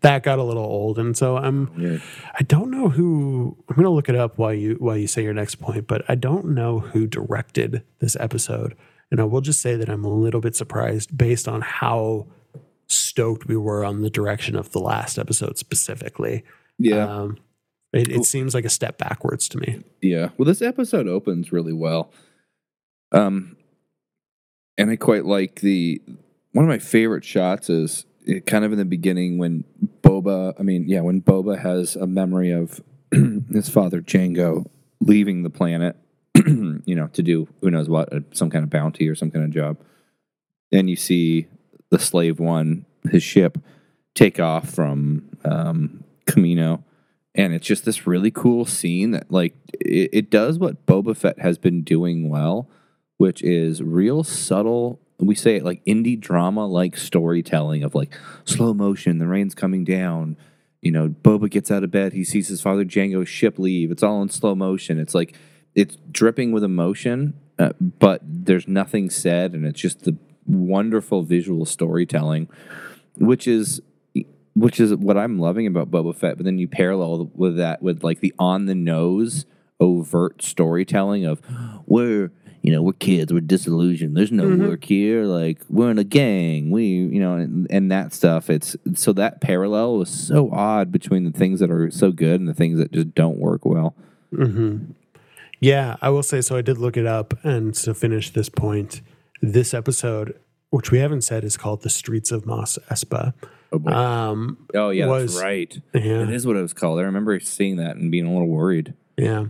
[0.00, 2.02] that got a little old, and so I'm oh, Weird.
[2.38, 3.56] I don't know who.
[3.68, 6.14] I'm gonna look it up while you while you say your next point, but I
[6.14, 8.74] don't know who directed this episode,
[9.10, 12.26] and I will just say that I'm a little bit surprised based on how
[12.86, 16.42] stoked we were on the direction of the last episode specifically.
[16.78, 17.06] Yeah.
[17.08, 17.38] um,
[17.92, 19.82] it, it seems like a step backwards to me.
[20.02, 20.28] Yeah.
[20.36, 22.12] Well, this episode opens really well.
[23.12, 23.56] Um,
[24.76, 26.00] and I quite like the
[26.52, 29.64] one of my favorite shots is it kind of in the beginning when
[30.02, 34.66] Boba, I mean, yeah, when Boba has a memory of his father Jango
[35.00, 35.96] leaving the planet,
[36.34, 39.44] you know, to do who knows what, uh, some kind of bounty or some kind
[39.44, 39.78] of job.
[40.70, 41.46] And you see
[41.90, 43.56] the slave one, his ship,
[44.14, 46.82] take off from um, Kamino
[47.38, 51.38] and it's just this really cool scene that like it, it does what Boba Fett
[51.38, 52.68] has been doing well,
[53.16, 55.00] which is real subtle.
[55.20, 59.84] We say it like indie drama like storytelling of like slow motion, the rain's coming
[59.84, 60.36] down.
[60.82, 63.90] You know, Boba gets out of bed, he sees his father Jango's ship leave.
[63.92, 64.98] It's all in slow motion.
[64.98, 65.36] It's like
[65.76, 71.64] it's dripping with emotion, uh, but there's nothing said, and it's just the wonderful visual
[71.66, 72.48] storytelling,
[73.16, 73.80] which is
[74.58, 76.36] which is what I'm loving about Boba Fett.
[76.36, 79.46] But then you parallel with that with like the on the nose,
[79.80, 81.40] overt storytelling of
[81.86, 82.30] we're
[82.62, 84.16] you know we're kids, we're disillusioned.
[84.16, 84.68] There's no Mhm.
[84.68, 85.24] work here.
[85.24, 86.70] Like we're in a gang.
[86.70, 88.50] We you know and, and that stuff.
[88.50, 92.48] It's so that parallel was so odd between the things that are so good and
[92.48, 93.94] the things that just don't work well.
[94.34, 94.78] hmm
[95.60, 96.56] Yeah, I will say so.
[96.56, 99.00] I did look it up, and to finish this point,
[99.40, 100.34] this episode,
[100.70, 103.32] which we haven't said, is called "The Streets of Mos Espa."
[103.72, 103.90] Oh, boy.
[103.92, 105.78] Um, oh yeah, was- that's right.
[105.94, 106.98] yeah, It is what it was called.
[106.98, 108.94] I remember seeing that and being a little worried.
[109.16, 109.46] Yeah.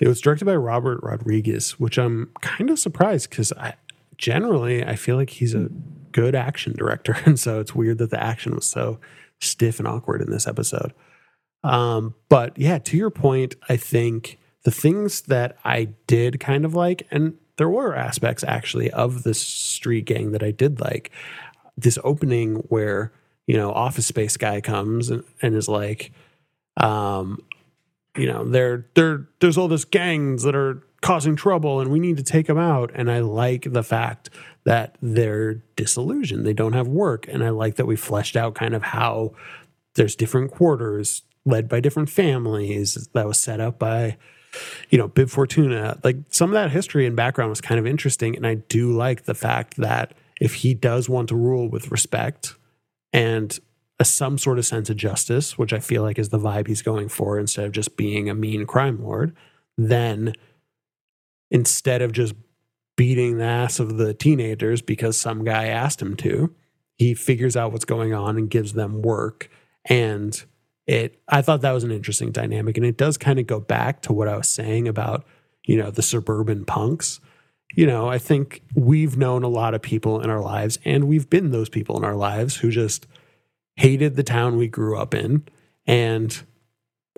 [0.00, 3.74] It was directed by Robert Rodriguez, which I'm kind of surprised because I
[4.18, 5.68] generally I feel like he's a
[6.10, 7.16] good action director.
[7.24, 8.98] And so it's weird that the action was so
[9.40, 10.92] stiff and awkward in this episode.
[11.64, 16.74] Um, but yeah, to your point, I think the things that I did kind of
[16.74, 21.12] like, and there were aspects actually of the street gang that I did like.
[21.76, 23.12] This opening where,
[23.46, 26.10] you know, office space guy comes and, and is like,
[26.78, 27.40] um,
[28.16, 32.16] you know, they're they're there's all this gangs that are causing trouble and we need
[32.16, 32.90] to take them out.
[32.96, 34.28] And I like the fact
[34.64, 36.44] that they're disillusioned.
[36.44, 37.28] They don't have work.
[37.28, 39.34] And I like that we fleshed out kind of how
[39.94, 44.16] there's different quarters led by different families that was set up by
[44.90, 48.36] you know bib fortuna like some of that history and background was kind of interesting
[48.36, 52.54] and i do like the fact that if he does want to rule with respect
[53.12, 53.58] and
[53.98, 56.82] a, some sort of sense of justice which i feel like is the vibe he's
[56.82, 59.34] going for instead of just being a mean crime lord
[59.78, 60.32] then
[61.50, 62.34] instead of just
[62.96, 66.54] beating the ass of the teenagers because some guy asked him to
[66.96, 69.50] he figures out what's going on and gives them work
[69.86, 70.44] and
[70.86, 74.02] it I thought that was an interesting dynamic and it does kind of go back
[74.02, 75.24] to what I was saying about,
[75.64, 77.20] you know, the suburban punks.
[77.74, 81.30] You know, I think we've known a lot of people in our lives and we've
[81.30, 83.06] been those people in our lives who just
[83.76, 85.44] hated the town we grew up in
[85.86, 86.42] and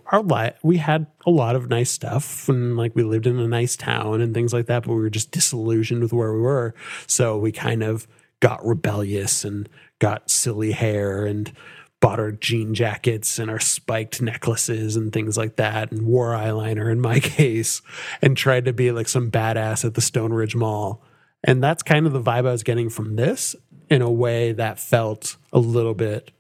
[0.07, 3.49] our life we had a lot of nice stuff and like we lived in a
[3.49, 6.75] nice town and things like that but we were just disillusioned with where we were
[7.07, 8.07] so we kind of
[8.41, 11.53] got rebellious and got silly hair and
[12.05, 16.93] bought our jean jackets and our spiked necklaces and things like that and wore eyeliner
[16.93, 17.81] in my case
[18.21, 21.03] and tried to be like some badass at the Stone Ridge Mall.
[21.43, 23.57] And that's kind of the vibe I was getting from this
[23.89, 26.31] in a way that felt a little bit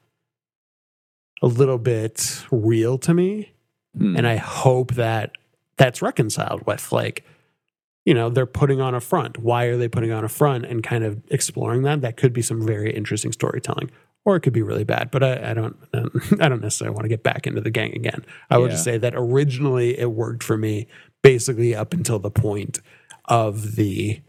[1.41, 3.55] a little bit real to me.
[3.97, 4.19] Hmm.
[4.19, 5.33] And I hope that
[5.79, 7.25] that's reconciled with like
[8.05, 9.39] you know, they're putting on a front.
[9.39, 12.03] Why are they putting on a front and kind of exploring that?
[12.03, 13.91] That could be some very interesting storytelling
[14.25, 15.11] or it could be really bad.
[15.11, 15.77] But I, I don't,
[16.41, 18.25] I don't necessarily want to get back into the gang again.
[18.51, 18.73] I would Yeah.
[18.75, 20.87] just say that originally it worked for me,
[21.23, 22.81] basically up until the point
[23.27, 24.21] of the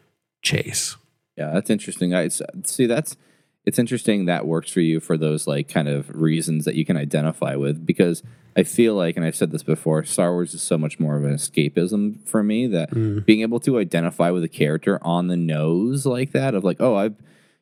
[0.41, 0.97] chase.
[1.37, 2.13] Yeah, that's interesting.
[2.13, 3.17] I see that's
[3.65, 6.95] it's interesting that works for you for those like kind of reasons that you can
[6.97, 8.21] identify with because
[8.55, 11.23] I feel like and I've said this before, Star Wars is so much more of
[11.23, 13.25] an escapism for me that Mm.
[13.25, 16.95] being able to identify with a character on the nose like that of like, oh,
[16.95, 17.15] I've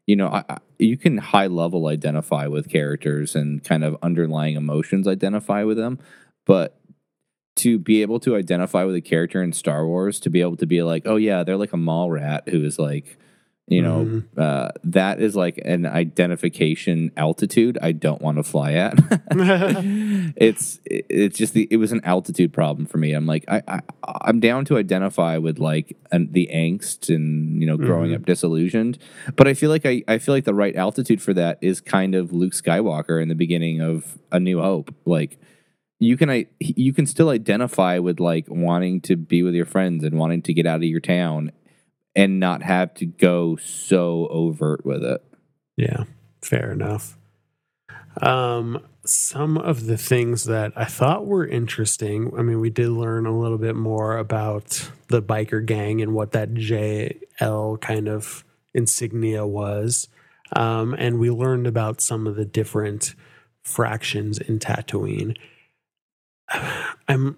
[0.06, 4.56] you know, I, I, you can high level identify with characters and kind of underlying
[4.56, 6.00] emotions identify with them,
[6.46, 6.80] but
[7.56, 10.66] to be able to identify with a character in Star Wars, to be able to
[10.66, 13.18] be like, oh yeah, they're like a mall rat who is like,
[13.68, 14.24] you know, Mhm.
[14.38, 19.00] uh, that is like an identification altitude I don't want to fly at.
[20.36, 23.14] it's it's just the it was an altitude problem for me.
[23.14, 23.80] I'm like I, I
[24.22, 28.16] I'm down to identify with like an, the angst and you know growing Mhm.
[28.16, 28.98] up disillusioned,
[29.36, 32.16] but I feel like I I feel like the right altitude for that is kind
[32.16, 35.38] of Luke Skywalker in the beginning of A New Hope, like
[36.00, 40.04] you can I you can still identify with like wanting to be with your friends
[40.04, 41.52] and wanting to get out of your town
[42.16, 45.24] and not have to go so overt with it.
[45.78, 46.04] Yeah,
[46.42, 47.18] fair enough.
[48.22, 52.32] Um, some of the things that I thought were interesting.
[52.38, 56.32] I mean, we did learn a little bit more about the biker gang and what
[56.32, 60.08] that JL kind of insignia was.
[60.56, 63.16] Um, and we learned about some of the different
[63.64, 65.36] fractions in Tatooine.
[67.08, 67.38] I'm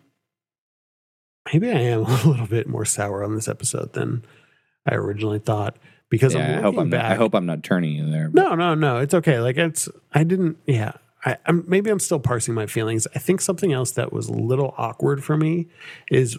[1.52, 4.24] maybe I am a little bit more sour on this episode than
[4.86, 5.78] I originally thought
[6.10, 7.12] because Yeah, I'm I hope I'm not, back.
[7.12, 8.30] I hope I'm not turning you there.
[8.30, 8.98] but- No, no, no.
[9.00, 9.40] It's okay.
[9.40, 9.90] Like it's.
[10.14, 10.58] I didn't.
[10.66, 10.94] Yeah.
[11.26, 13.08] I, I'm maybe I'm still parsing my feelings.
[13.16, 15.68] I think something else that was a little awkward for me
[16.12, 16.38] is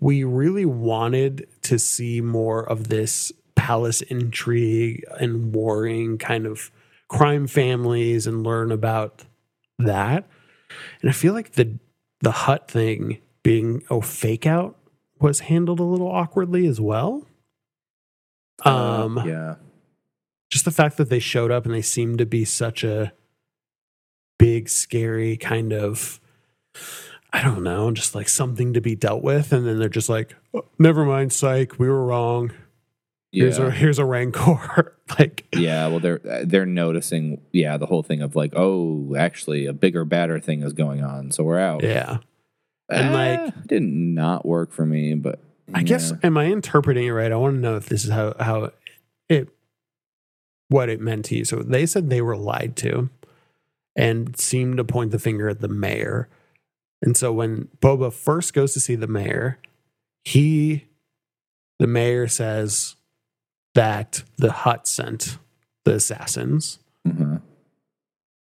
[0.00, 6.70] we really wanted to see more of this palace intrigue and warring kind of
[7.08, 9.24] crime families and learn about
[9.78, 10.26] that.
[11.00, 11.78] And I feel like the
[12.20, 14.76] the Hutt thing being a fake out
[15.20, 17.24] was handled a little awkwardly as well.
[18.64, 19.54] Um, Uh, yeah.
[20.50, 23.12] just the fact that they showed up and they seemed to be such a
[24.38, 26.20] big, scary kind of,
[27.32, 29.52] I don't know, just like something to be dealt with.
[29.52, 32.52] And then they're just like, "Oh, never mind, psych, we were wrong.
[33.32, 33.66] Here's Yeah.
[33.66, 34.96] a here's a rancor.
[35.18, 39.72] like, yeah, well, they're they're noticing, yeah, the whole thing of like, oh, actually, a
[39.72, 41.82] bigger, badder thing is going on, so we're out.
[41.82, 42.18] yeah.
[42.88, 45.40] And, like- Eh, did not work for me, but
[45.72, 47.32] I guess am I interpreting it right?
[47.32, 48.70] I want to know if this is how how
[49.28, 49.48] it
[50.68, 51.44] what it meant to you.
[51.44, 53.10] So they said they were lied to
[53.96, 56.28] and seemed to point the finger at the mayor.
[57.02, 59.58] And so when Boba first goes to see the mayor,
[60.24, 60.86] he
[61.78, 62.96] the mayor says
[63.74, 65.38] that the Hutt sent
[65.84, 67.42] the assassins Mhm.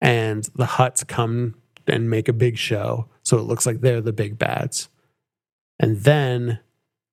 [0.02, 4.14] and the Hutts come and make a big show so it looks like they're the
[4.14, 4.90] big bads
[5.80, 6.60] and then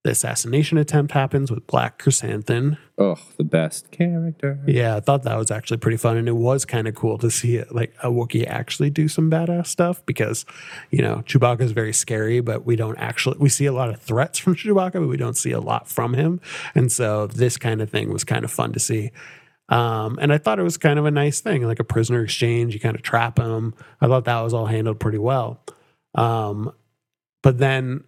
[0.06, 2.78] the assassination attempt happens with Black Krrsantan.
[2.96, 4.60] Oh, the best character.
[4.64, 7.28] Yeah, I thought that was actually pretty fun, and it was kind of cool to
[7.28, 10.46] see it like a Wookiee actually do some badass stuff because,
[10.92, 14.00] you know, Chewbacca is very scary, but we don't actually we see a lot of
[14.00, 16.40] threats from Chewbacca, but we don't see a lot from him,
[16.76, 19.10] and so this kind of thing was kind of fun to see.
[19.70, 22.74] Um, and I thought it was kind of a nice thing, like a prisoner exchange.
[22.74, 23.74] You kind of trap him.
[24.00, 25.64] I thought that was all handled pretty well.
[26.14, 26.72] Um,
[27.42, 28.04] but then,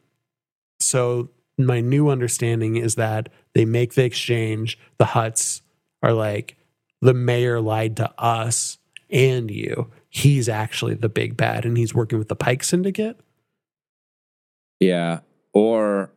[0.79, 4.79] so my new understanding is that they make the exchange.
[4.99, 5.63] The Hutts
[6.03, 6.57] are like,
[7.01, 8.79] the mayor lied to us
[9.11, 9.91] and you.
[10.09, 13.19] He's actually the big bad, and he's working with the Pike Syndicate.
[14.81, 15.21] Yeah.
[15.53, 16.11] Or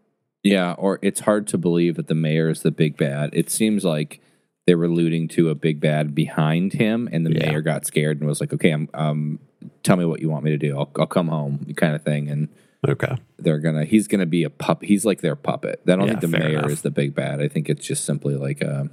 [0.44, 3.30] yeah, or it's hard to believe that the mayor is the big bad.
[3.34, 4.20] It seems like
[4.66, 7.50] they were alluding to a big bad behind him, and the Yeah.
[7.52, 9.40] mayor got scared and was like, "Okay, I'm um,
[9.84, 10.78] tell me what you want me to do.
[10.78, 12.28] I'll I'll come home," kind of thing.
[12.30, 12.50] And
[12.88, 13.16] Okay.
[13.38, 14.84] they're gonna he's gonna be a pup.
[14.84, 15.82] He's like their puppet.
[15.88, 16.72] I don't Yeah, think the mayor enough.
[16.72, 17.40] is the big bad.
[17.42, 18.86] I think it's just simply like uh,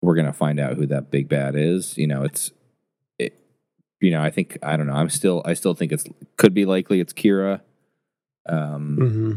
[0.00, 1.96] we're gonna find out who that big bad is.
[1.98, 2.50] You know, it's
[3.18, 3.38] it.
[4.00, 4.94] You know, I think I don't know.
[4.94, 6.04] I'm still I still think it's
[6.36, 7.60] could be likely it's Qi'ra.
[8.48, 9.32] Um, hmm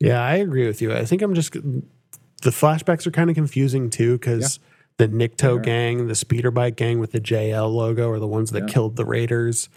[0.00, 0.94] Yeah, I agree with you.
[0.94, 4.60] I think I'm just the flashbacks are kind of confusing too because
[4.96, 8.50] the They Nikto gang, the speeder bike gang with the JL logo, are the ones
[8.52, 8.68] that Yeah.
[8.72, 9.68] killed the Raiders,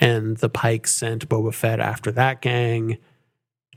[0.00, 2.98] and the Pike sent Boba Fett after that gang,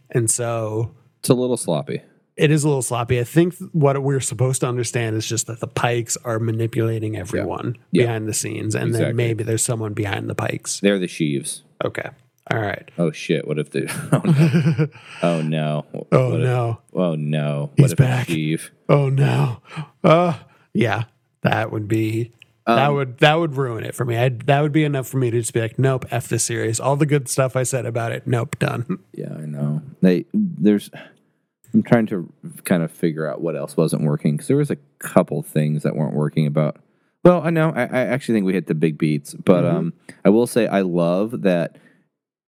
[0.09, 2.01] and so it's a little sloppy.
[2.35, 3.19] it is a little sloppy.
[3.19, 7.77] I think what we're supposed to understand is just that the Pikes are manipulating everyone
[7.91, 8.03] Yeah.
[8.05, 9.05] behind the scenes, and Exactly.
[9.09, 10.79] then maybe there's someone behind the Pikes.
[10.79, 11.61] They're the Sheevs.
[11.85, 12.09] Okay,
[12.51, 12.89] all right.
[12.97, 13.47] Oh shit!
[13.47, 13.85] What if they?
[14.11, 14.89] Oh no!
[15.23, 15.85] oh no!
[16.11, 16.79] oh What if- no.
[16.93, 17.71] oh no!
[17.77, 18.27] He's what if back.
[18.27, 18.69] Sheev?
[18.89, 19.57] Oh no.
[20.03, 20.37] Uh
[20.73, 21.03] yeah,
[21.41, 22.31] that would be
[22.65, 24.15] that Um, would that would ruin it for me.
[24.17, 26.79] I'd, that would be enough for me to just be like, nope, f this series.
[26.79, 28.99] All the good stuff I said about it, nope, done.
[29.13, 29.81] Yeah, I know.
[30.01, 30.89] They there's.
[31.73, 32.31] I'm trying to
[32.65, 35.95] kind of figure out what else wasn't working because there was a couple things that
[35.95, 36.77] weren't working about.
[37.23, 37.71] Well, I know.
[37.71, 39.73] I, I actually think we hit the big beats, but Mhm.
[39.73, 41.77] um, I will say I love that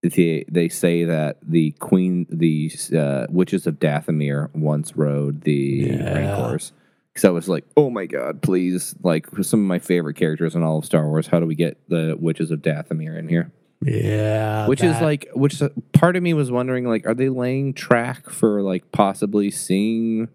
[0.03, 6.13] they they say that the queen, the uh, witches of Dathomir once rode the Yeah.
[6.13, 6.71] Rancors.
[7.15, 8.93] Because I was like, oh my god, please!
[9.01, 11.27] Like some of my favorite characters in all of Star Wars.
[11.27, 13.53] How do we get the witches of Dathomir in here?
[13.81, 15.61] Yeah, which is like which
[15.93, 20.27] part of me was wondering like are they laying track for like possibly seeing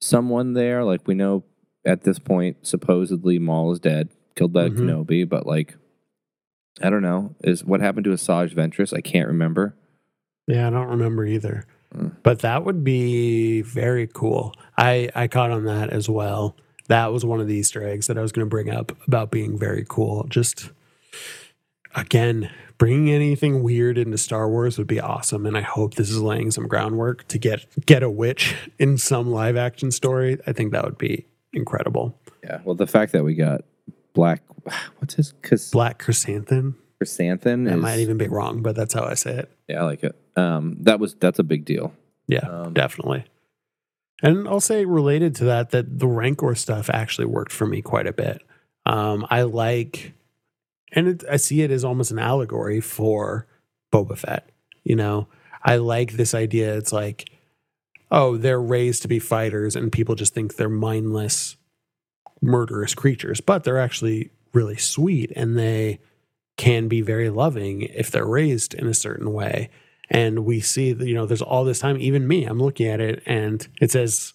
[0.00, 1.42] someone there like we know
[1.86, 4.76] at this point supposedly Maul is dead killed by Mhm.
[4.78, 5.76] Kenobi but like
[6.82, 9.74] I don't know is what happened to Asajj Ventress I can't remember
[10.48, 11.64] yeah, I don't remember either.
[11.94, 12.16] Mm.
[12.22, 14.54] But that would be very cool.
[14.76, 16.56] I I caught on that as well.
[16.88, 19.30] That was one of the Easter eggs that I was going to bring up about
[19.30, 20.24] being very cool.
[20.28, 20.70] Just
[21.94, 26.20] again, bringing anything weird into Star Wars would be awesome, and I hope this is
[26.20, 30.38] laying some groundwork to get get a witch in some live action story.
[30.46, 32.18] I think that would be incredible.
[32.42, 33.62] yeah well the fact that we got
[34.14, 34.42] Black
[34.98, 36.78] what's his cause Black chrysanthemum.
[37.02, 39.50] Chrysanthemum That is, might even be wrong, but that's how I say it.
[39.68, 41.92] yeah I like it um that was that's a big deal
[42.28, 43.24] Yeah, Um, definitely.
[44.22, 48.06] And I'll say related to that, that the Rancor stuff actually worked for me quite
[48.06, 48.40] a bit.
[48.86, 50.12] Um, I like,
[50.92, 53.48] and it, I see it as almost an allegory for
[53.92, 54.48] Boba Fett.
[54.84, 55.26] You know,
[55.64, 56.76] I like this idea.
[56.76, 57.30] It's like,
[58.12, 61.56] oh, they're raised to be fighters, and people just think they're mindless,
[62.40, 65.98] murderous creatures, but they're actually really sweet, and they
[66.56, 69.70] can be very loving if they're raised in a certain way
[70.10, 73.00] and we see that you know there's all this time even me i'm looking at
[73.00, 74.34] it and it says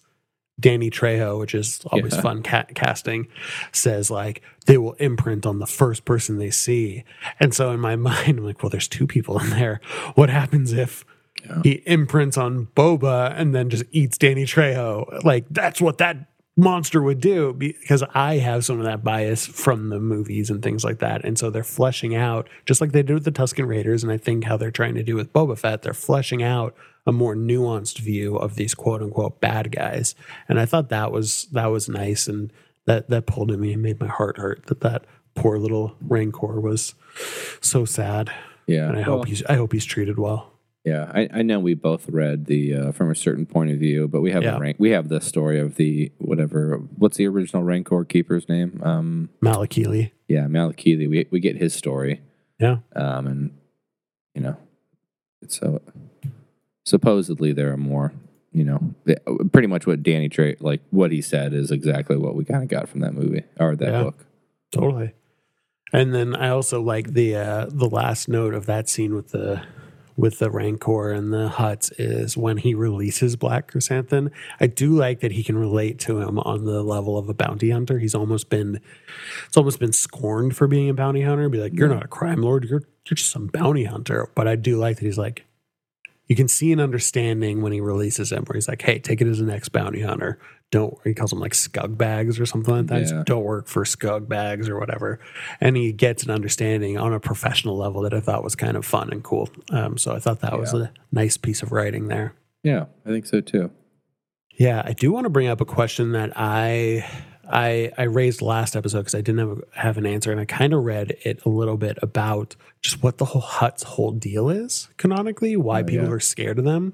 [0.60, 2.20] danny trejo which is always Yeah.
[2.20, 3.28] fun ca- casting
[3.70, 7.04] says like they will imprint on the first person they see
[7.38, 9.80] and so in my mind i'm like well there's two people in there
[10.16, 11.04] what happens if
[11.46, 11.60] Yeah.
[11.62, 16.16] he imprints on boba and then just eats danny trejo like that's what that
[16.58, 20.84] monster would do because I have some of that bias from the movies and things
[20.84, 21.24] like that.
[21.24, 24.18] And so they're fleshing out, just like they did with the Tusken Raiders, and I
[24.18, 26.74] think how they're trying to do with Boba Fett, they're fleshing out
[27.06, 30.14] a more nuanced view of these quote unquote bad guys.
[30.48, 32.52] And I thought that was that was nice and
[32.86, 35.04] that that pulled at me and made my heart hurt that that
[35.34, 36.94] poor little Rancor was
[37.60, 38.30] so sad.
[38.66, 40.52] yeah And I well- hope he's I hope he's treated well.
[40.84, 44.08] Yeah, I, I know we both read the uh, from a certain point of view,
[44.08, 44.56] but we have Yeah.
[44.56, 44.76] a rank.
[44.78, 46.76] We have the story of the whatever.
[46.96, 48.80] What's the original Rancor keeper's name?
[48.82, 50.12] Um, Malakili.
[50.28, 51.08] yeah, Malakili.
[51.08, 52.20] We we get his story.
[52.58, 52.78] Yeah.
[52.96, 53.50] Um, and
[54.34, 54.56] you know,
[55.42, 55.82] it's so
[56.84, 58.12] supposedly there are more.
[58.50, 58.94] You know,
[59.52, 62.68] pretty much what Danny Trey like what he said is exactly what we kind of
[62.70, 64.02] got from that movie or that Yeah.
[64.04, 64.24] book.
[64.72, 65.12] Totally.
[65.92, 69.62] And then I also like the uh the last note of that scene with the
[70.18, 74.30] with the Rancor and the Hutts is when he releases Black Chrysanthemum.
[74.60, 77.70] I do like that he can relate to him on the level of a bounty
[77.70, 78.00] hunter.
[78.00, 78.80] He's almost been,
[79.46, 81.48] it's almost been scorned for being a bounty hunter.
[81.48, 82.64] Be like, you're not a crime lord.
[82.64, 84.28] You're you're just some bounty hunter.
[84.34, 85.46] But I do like that he's like,
[86.28, 89.26] you can see an understanding when he releases him, where he's like, hey, take it
[89.26, 90.38] as an ex bounty hunter.
[90.70, 93.08] Don't he calls them like scug bags or something like that.
[93.08, 93.22] Yeah.
[93.24, 95.18] Don't work for scug bags or whatever.
[95.62, 98.84] And he gets an understanding on a professional level that I thought was kind of
[98.84, 99.48] fun and cool.
[99.70, 102.34] Um, so I thought that was a nice piece of writing there.
[102.62, 103.70] Yeah, I think so too.
[104.58, 107.08] Yeah, I do want to bring up a question that I
[107.50, 110.72] I I raised last episode because I didn't have, have an answer, and I kind
[110.74, 114.88] of read it a little bit about just what the whole Hutt's whole deal is
[114.98, 116.12] canonically, why Oh, people yeah.
[116.12, 116.92] are scared of them,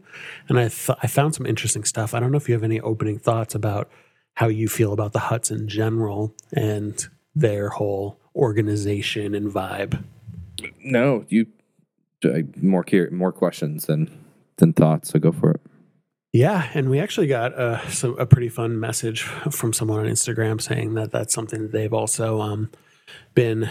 [0.49, 2.15] and I th- I found some interesting stuff.
[2.15, 3.91] I don't know if you have any opening thoughts about
[4.35, 10.03] how you feel about the Hutts in general and their whole organization and vibe.
[10.85, 11.47] No, you
[12.25, 14.09] I- more more questions than
[14.57, 15.11] than thoughts.
[15.11, 15.61] So go for it.
[16.35, 20.61] Yeah, and we actually got uh, some, a pretty fun message from someone on Instagram
[20.61, 22.73] saying that that's something that they've also um,
[23.37, 23.71] been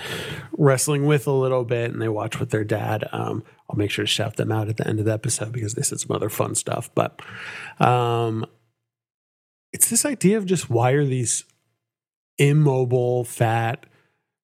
[0.54, 3.04] wrestling with a little bit, and they watch with their dad.
[3.12, 5.74] Um, I'll make sure to shout them out at the end of the episode because
[5.74, 6.90] they said some other fun stuff.
[6.96, 7.22] But
[7.82, 8.46] um,
[9.74, 11.44] it's this idea of just why are these
[12.38, 13.88] immobile, fat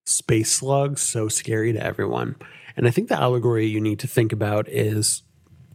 [0.05, 2.35] space slugs so scary to everyone?
[2.75, 5.23] And I think the allegory you need to think about is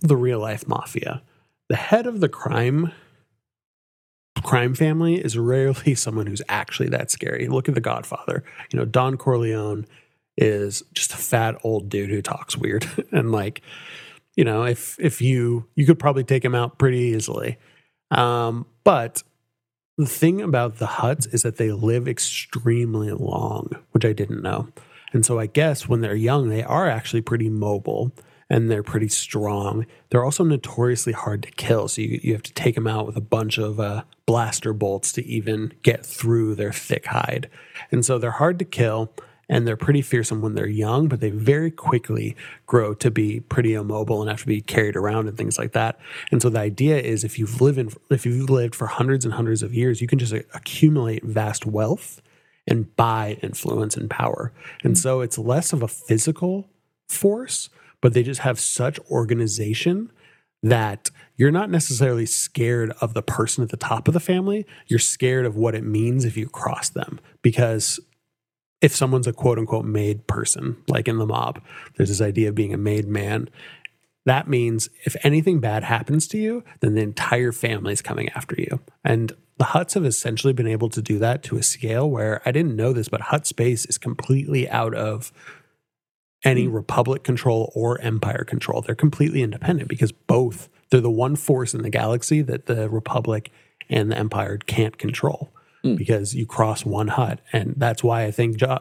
[0.02, 1.22] the real life mafia
[1.68, 2.92] the head of the crime
[4.42, 7.48] crime family is rarely someone who's actually that scary.
[7.48, 8.44] Look at the Godfather.
[8.72, 9.86] You know, Don Corleone
[10.36, 13.62] is just a fat old dude who talks weird and like
[14.36, 17.56] you know, if if you you could probably take him out pretty easily.
[18.10, 19.22] Um, but
[19.96, 24.68] the thing about the Hutts is that they live extremely long, which I didn't know.
[25.12, 28.10] And so I guess when they're young, they are actually pretty mobile
[28.50, 29.86] and they're pretty strong.
[30.10, 31.88] They're also notoriously hard to kill.
[31.88, 35.12] So you, you have to take them out with a bunch of uh, blaster bolts
[35.12, 37.48] to even get through their thick hide.
[37.90, 39.12] And so they're hard to kill
[39.48, 42.36] and they're pretty fearsome when they're young, but they very quickly
[42.66, 45.98] grow to be pretty immobile and have to be carried around and things like that.
[46.30, 49.34] And so the idea is if you've lived in, if you've lived for hundreds and
[49.34, 52.22] hundreds of years, you can just accumulate vast wealth
[52.66, 54.52] and buy influence and power.
[54.82, 56.68] And so it's less of a physical
[57.08, 57.68] force,
[58.04, 60.12] but they just have such organization
[60.62, 64.66] that you're not necessarily scared of the person at the top of the family.
[64.86, 67.18] You're scared of what it means if you cross them.
[67.40, 67.98] Because
[68.82, 71.62] if someone's a quote unquote made person, like in the mob,
[71.96, 73.48] there's this idea of being a made man.
[74.26, 78.54] That means if anything bad happens to you, then the entire family is coming after
[78.58, 78.80] you.
[79.02, 82.52] And the Hutts have essentially been able to do that to a scale where I
[82.52, 85.32] didn't know this, but Hutt space is completely out of
[86.44, 88.82] any Republic control or Empire control.
[88.82, 93.50] They're completely independent because both, they're the one force in the galaxy that the Republic
[93.88, 95.52] and the Empire can't control
[95.96, 97.40] because you cross one Hutt.
[97.52, 98.78] And that's why I think uh,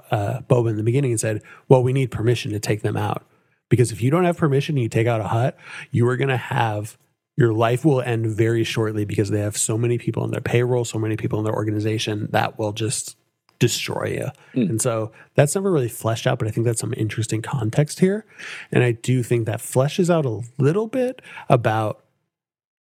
[0.47, 3.26] Boba in the beginning said, well, we need permission to take them out.
[3.70, 5.57] Because if you don't have permission and you take out a Hutt,
[5.91, 6.97] you are going to have
[7.36, 10.86] your life will end very shortly because they have so many people on their payroll,
[10.86, 13.18] so many people in their organization that will just
[13.64, 14.59] destroy you.
[14.59, 14.70] Mm.
[14.72, 18.26] And so that's never really fleshed out, but I think that's some interesting context here.
[18.74, 22.03] And I do think that fleshes out a little bit about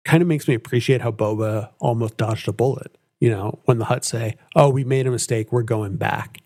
[0.05, 2.97] kind of makes me appreciate how Boba almost dodged a bullet.
[3.21, 6.39] You know, when the Hutts say, Oh, we made a mistake, we're going back.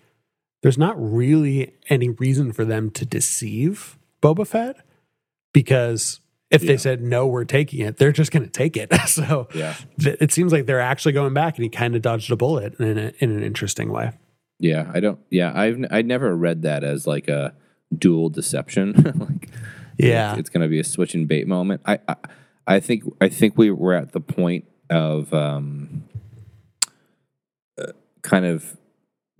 [0.62, 4.76] There's not really any reason for them to deceive Boba Fett
[5.54, 6.76] because if they Yeah.
[6.78, 8.92] said no, we're taking it, they're just going to take it.
[9.06, 9.74] so Yeah.
[9.98, 12.78] th- it seems like they're actually going back, and he kind of dodged a bullet
[12.80, 14.12] in, a, in an interesting way.
[14.58, 15.18] Yeah, I don't.
[15.30, 17.54] Yeah, I've I never read that as like a
[17.96, 18.92] dual deception.
[19.18, 19.48] like,
[19.96, 20.32] Yeah.
[20.32, 21.80] it's, it's going to be a switch and bait moment.
[21.86, 22.16] I, I
[22.66, 26.04] I think I think we were at the point of um,
[27.80, 27.92] uh,
[28.22, 28.76] kind of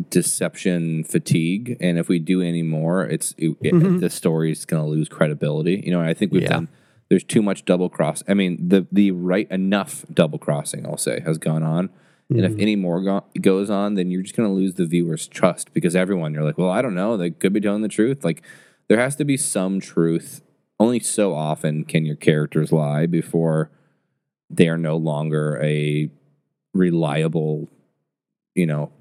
[0.09, 4.01] deception fatigue, and if we do any more, it's it, it- Mhm.
[4.01, 5.83] the story is going to lose credibility.
[5.85, 6.49] You know, I think we've Yeah.
[6.49, 6.69] done.
[7.11, 8.23] There's too much double cross.
[8.29, 11.91] I mean, the the right enough double crossing, I'll say, has gone on.
[12.31, 12.63] And if Mhm.
[12.63, 15.97] any more go- goes on, then you're just going to lose the viewer's trust because
[15.97, 17.17] everyone, you're like, well, I don't know.
[17.17, 18.25] They could be telling the truth.
[18.25, 18.43] Like,
[18.87, 20.41] there has to be some truth.
[20.79, 23.73] Only so often can your characters lie before
[24.49, 26.09] they are no longer a
[26.73, 27.69] reliable,
[28.55, 28.93] you know,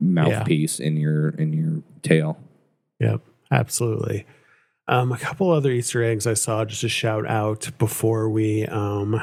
[0.00, 2.38] mouthpiece in your in your tale.
[3.00, 4.24] Yep, absolutely.
[4.88, 9.20] Um, a couple other Easter eggs I saw just to shout out before we um,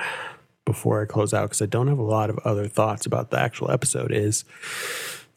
[0.63, 3.39] before I close out because I don't have a lot of other thoughts about the
[3.39, 4.11] actual episode.
[4.11, 4.45] Is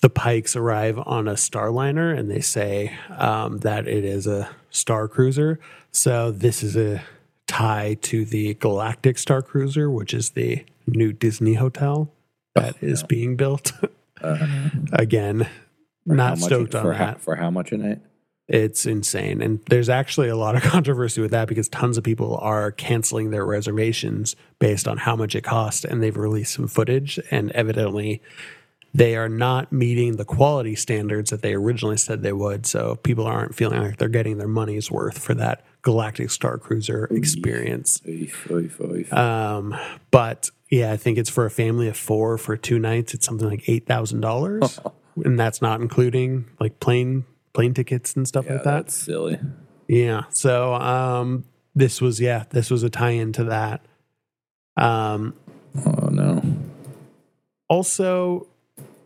[0.01, 5.09] the Pikes arrive on a Starliner and they say um, that it is a Star
[5.09, 5.59] Cruiser.
[5.91, 7.03] So this is a
[7.47, 12.12] tie to the Galactic Star Cruiser, which is the new Disney hotel
[12.55, 13.72] that is being built.
[14.20, 15.49] Uh, Again,
[16.05, 17.20] not stoked on for how, that.
[17.20, 18.01] for how much a night?
[18.49, 19.42] It's insane.
[19.42, 23.30] And there's actually a lot of controversy with that because tons of people are canceling
[23.30, 25.84] their reservations based on how much it cost.
[25.84, 28.22] And they've released some footage, and evidently
[28.94, 32.64] they are not meeting the quality standards that they originally said they would.
[32.64, 37.05] So people aren't feeling like they're getting their money's worth for that Galactic Star Cruiser
[37.07, 38.01] experience.
[39.12, 39.76] Um,
[40.11, 43.14] but yeah, I think it's for a family of four for two nights.
[43.14, 44.80] It's something like eight thousand dollars,
[45.24, 47.24] and that's not including like plane
[47.59, 48.70] plane tickets and stuff yeah, like that.
[48.70, 49.36] that's silly.
[49.88, 50.26] Yeah.
[50.30, 51.44] So um,
[51.74, 53.80] this was yeah, this was a tie-in to that.
[54.76, 55.34] Um,
[55.84, 56.40] Oh no.
[57.68, 58.46] also,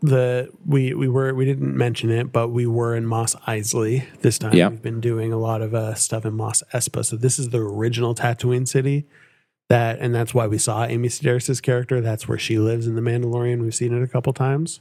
[0.03, 4.38] the we we were we didn't mention it, but we were in Mos Eisley this
[4.38, 4.55] time.
[4.55, 4.68] Yeah.
[4.68, 7.07] We've been doing a lot of uh, stuff in Mos Espa.
[7.07, 9.07] So this is the original Tatooine city.
[9.70, 12.03] That and that's why we saw Amy Sedaris' character.
[12.03, 13.62] That's where she lives in The Mandalorian.
[13.62, 14.80] We've seen it a couple times.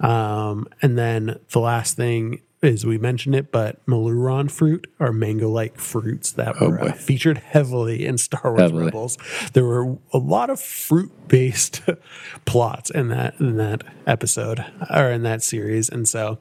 [0.00, 5.78] Um, and then the last thing is we mentioned it, but Meiloorun fruit are mango-like
[5.78, 8.84] fruits that Oh, were uh, featured heavily in Star Wars Heavily.
[8.86, 9.18] Rebels.
[9.52, 11.82] There were a lot of fruit-based
[12.44, 16.38] plots in that in that episode or in that series, and so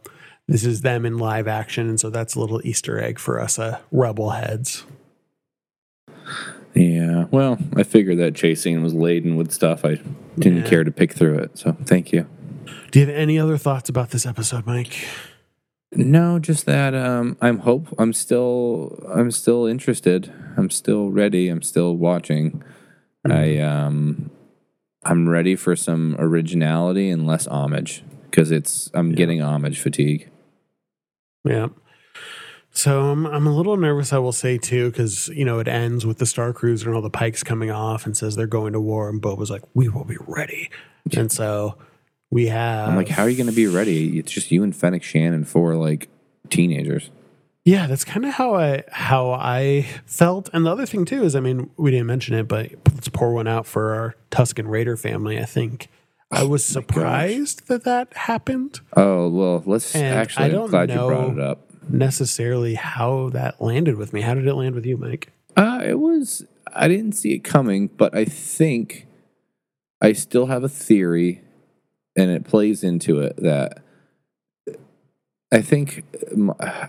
[0.48, 3.58] this is them in live action, and so that's a little Easter egg for us,
[3.60, 4.86] uh, Rebel heads.
[6.74, 7.26] Yeah.
[7.32, 9.86] Well, I figured that chase scene was laden with stuff.
[9.86, 10.00] I
[10.40, 10.70] didn't Yeah.
[10.70, 11.58] care to pick through it.
[11.58, 12.26] So thank you.
[12.92, 14.96] Do you have any other thoughts about this episode, Mike?
[15.96, 20.34] No, just that um, I'm hope I'm still I'm still interested.
[20.58, 21.50] I'm still ready.
[21.50, 22.64] I'm still watching.
[23.30, 24.32] I um
[25.04, 30.30] I'm ready for some originality and less homage because it's I'm getting homage fatigue.
[31.44, 31.70] Yeah.
[32.72, 34.12] So I'm I'm a little nervous.
[34.14, 37.02] I will say too, because you know it ends with the Star Cruiser and all
[37.04, 40.06] the pikes coming off, and says they're going to war, and Boba's like, "We will
[40.06, 40.72] be ready."
[41.16, 41.78] And so
[42.34, 42.90] we have.
[42.90, 44.18] I'm like, how are you going to be ready?
[44.20, 46.10] It's just you and Fennec Shannon for like
[46.50, 47.10] teenagers.
[47.66, 50.50] Yeah, that's kind of how I how I felt.
[50.52, 53.34] And the other thing too is, I mean, we didn't mention it, but let's pour
[53.34, 55.40] one out for our Tusken Raider family.
[55.40, 55.88] I think
[56.32, 58.82] I was surprised that that happened.
[58.98, 60.44] Oh well, let's And actually.
[60.44, 61.70] I I'm don't glad you brought know- it up.
[61.90, 64.22] Necessarily, how that landed with me.
[64.22, 65.32] How did it land with you, Mike?
[65.58, 66.46] Uh, it was.
[66.74, 69.06] I didn't see it coming, but I think
[70.02, 71.42] I still have a theory,
[72.16, 73.84] and it plays into it that
[75.52, 76.04] I think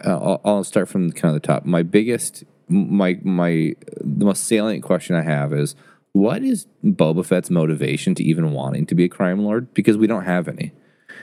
[0.05, 1.67] I'll, I'll start from kind of the top.
[1.67, 5.75] My biggest, my my the most salient question I have is
[6.13, 9.75] what is Boba Fett's motivation to even wanting to be a crime lord?
[9.75, 10.73] Because we don't have any.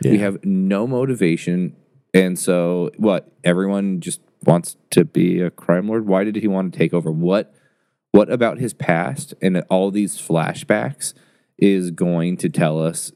[0.03, 1.75] We have no motivation.
[2.13, 3.31] And so, what?
[3.43, 6.07] Everyone just wants to be a crime lord.
[6.07, 7.11] Why did he want to take over?
[7.11, 7.55] What?
[8.11, 11.13] What about his past and all these flashbacks
[11.57, 13.13] is going to tell us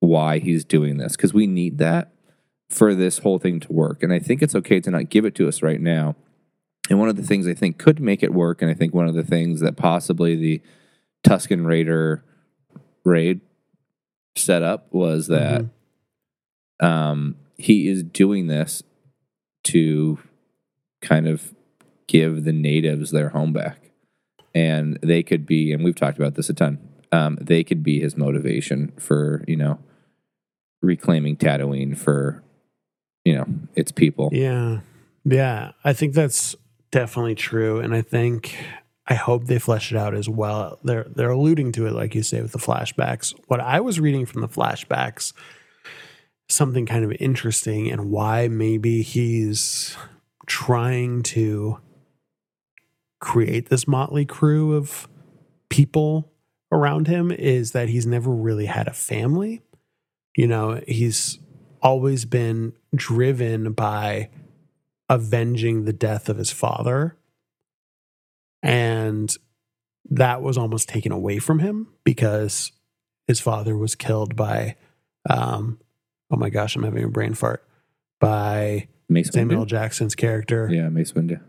[0.00, 1.16] why he's doing this?
[1.16, 2.12] Because we need that
[2.68, 4.02] for this whole thing to work.
[4.02, 6.16] And I think it's okay to not give it to us right now.
[6.90, 9.08] And one of the things I think could make it work, and I think one
[9.08, 10.62] of the things that possibly the
[11.24, 12.24] Tusken Raider
[13.04, 13.40] raid
[14.36, 15.66] set up was that
[16.80, 18.82] um, he is doing this
[19.64, 20.18] to
[21.02, 21.54] kind of
[22.06, 23.90] give the natives their home back.
[24.54, 26.78] And they could be, and we've talked about this a ton,
[27.12, 29.78] um, they could be his motivation for, you know,
[30.82, 32.42] reclaiming Tatooine for,
[33.24, 34.30] you know, its people.
[34.32, 34.80] Yeah.
[35.24, 35.72] Yeah.
[35.84, 36.56] I think that's
[36.90, 37.80] definitely true.
[37.80, 38.56] And I think
[39.06, 40.78] I hope they flesh it out as well.
[40.84, 43.34] They're they're alluding to it, like you say, with the flashbacks.
[43.46, 45.32] What I was reading from the flashbacks,
[46.48, 49.96] something kind of interesting and why maybe he's
[50.46, 51.78] trying to
[53.20, 55.08] create this motley crew of
[55.68, 56.32] people
[56.70, 59.62] around him is that he's never really had a family.
[60.38, 61.40] You know, he's
[61.82, 64.30] always been driven by
[65.08, 67.16] avenging the death of his father.
[68.62, 69.36] And
[70.08, 72.70] that was almost taken away from him because
[73.26, 74.76] his father was killed by,
[75.28, 75.80] um,
[76.30, 77.66] oh my gosh, I'm having a brain fart,
[78.20, 79.70] by Mace Samuel Windu?
[79.70, 80.68] Jackson's character.
[80.70, 81.40] Yeah, Mace Windu.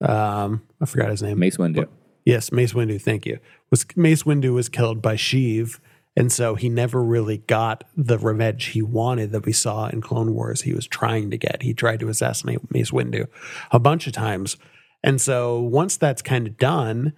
[0.00, 1.38] Um, I forgot his name.
[1.38, 1.86] Mace Windu.
[2.24, 3.00] Yes, Mace Windu.
[3.00, 3.38] Thank you.
[3.70, 5.78] Was Mace Windu was killed by Sheev,
[6.16, 10.34] and so he never really got the revenge he wanted that we saw in Clone
[10.34, 10.62] Wars.
[10.62, 11.62] He was trying to get.
[11.62, 13.26] He tried to assassinate Mace Windu
[13.70, 14.56] a bunch of times,
[15.02, 17.12] and so once that's kind of done,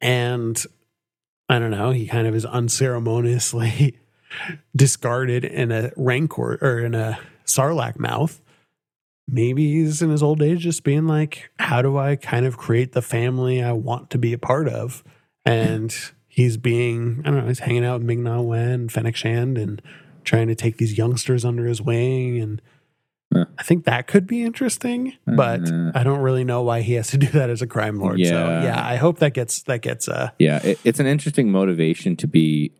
[0.00, 0.62] and
[1.48, 3.98] I don't know, he kind of is unceremoniously
[4.76, 8.40] discarded in a rancor or in a sarlacc mouth.
[9.28, 12.92] Maybe he's in his old age just being like, how do I kind of create
[12.92, 15.04] the family I want to be a part of?
[15.44, 15.94] And
[16.34, 19.58] he's being, I don't know, he's hanging out with Ming Na Wen and Fennec Shand
[19.58, 19.82] and
[20.24, 22.40] trying to take these youngsters under his wing.
[22.40, 22.62] And.
[23.58, 25.92] I think that could be interesting, but Uh.
[25.94, 28.18] I don't really know why he has to do that as a crime lord.
[28.18, 28.62] So Yeah.
[28.62, 32.26] yeah, I hope that gets, that gets, uh, Yeah, it, it's an interesting motivation to
[32.26, 32.72] be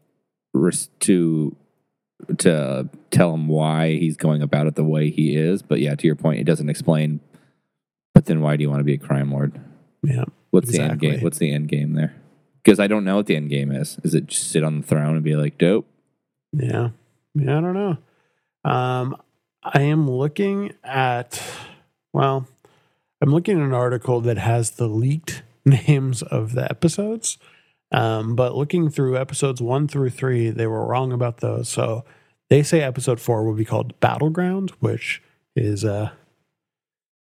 [1.00, 1.57] to
[2.38, 5.61] to tell him why he's going about it the way he is.
[5.62, 7.20] But yeah, to your point, it doesn't explain.
[8.14, 9.59] But then, why do you want to be a crime lord?
[10.03, 10.24] yeah.
[10.50, 11.20] What's the end game?
[11.20, 12.14] What's the end game there?
[12.62, 13.98] Because I don't know what the end game is.
[14.04, 15.86] Is it just sit on the throne and be like, dope?
[16.52, 16.90] Yeah.
[17.34, 17.98] Yeah, I don't know.
[18.70, 19.16] Um,
[19.62, 21.42] I am looking at,
[22.12, 22.46] well,
[23.20, 27.38] I'm looking at an article that has the leaked names of the episodes.
[27.92, 31.68] Um, but looking through episodes one through three, they were wrong about those.
[31.68, 32.04] So
[32.48, 35.22] they say episode four will be called Battleground, which
[35.54, 36.10] is uh,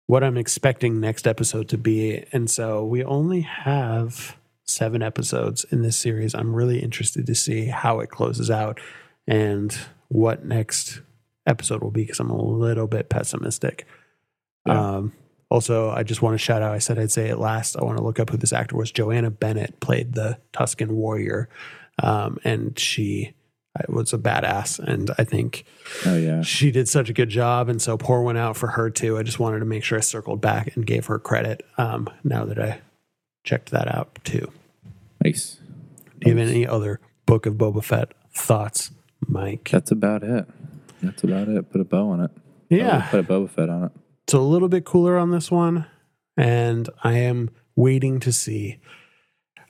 [0.08, 2.26] what I'm expecting next episode to be.
[2.32, 4.38] And so we only have
[4.72, 6.34] seven episodes in this series.
[6.34, 8.80] I'm really interested to see how it closes out
[9.28, 9.76] and
[10.08, 11.02] what next
[11.46, 13.86] episode will be because I'm a little bit pessimistic.
[14.66, 14.96] Yeah.
[14.98, 15.14] Um,
[15.50, 16.74] also, I just want to shout out.
[16.74, 17.76] I said I'd say it last.
[17.76, 18.92] I want to look up who this actor was.
[18.92, 21.50] Joanna Bennett played the Tusken warrior,
[22.02, 23.34] um, and she
[23.90, 24.80] was a badass.
[24.80, 25.66] And I think
[26.06, 27.68] Oh yeah, she did such a good job.
[27.68, 29.18] And so pour one out for her too.
[29.18, 31.66] I just wanted to make sure I circled back and gave her credit.
[31.78, 32.82] Um, now that I
[33.44, 34.52] checked that out too.
[35.24, 35.60] Nice.
[36.20, 38.92] Do you have any other Book of Boba Fett thoughts,
[39.28, 39.70] Mike?
[39.72, 40.46] That's about it.
[41.02, 41.72] That's about it.
[41.72, 42.32] Put a bow on it.
[42.70, 43.08] Yeah.
[43.10, 43.92] Put a Boba Fett on it.
[44.24, 45.86] It's a little bit cooler on this one,
[46.38, 48.80] and I am waiting to see.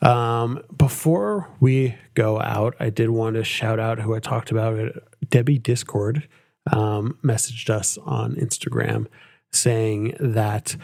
[0.01, 4.91] Um, before we go out, I did want to shout out who I talked about.
[5.29, 6.27] Debbie Discord
[6.71, 9.07] um, messaged us on Instagram
[9.51, 10.75] saying that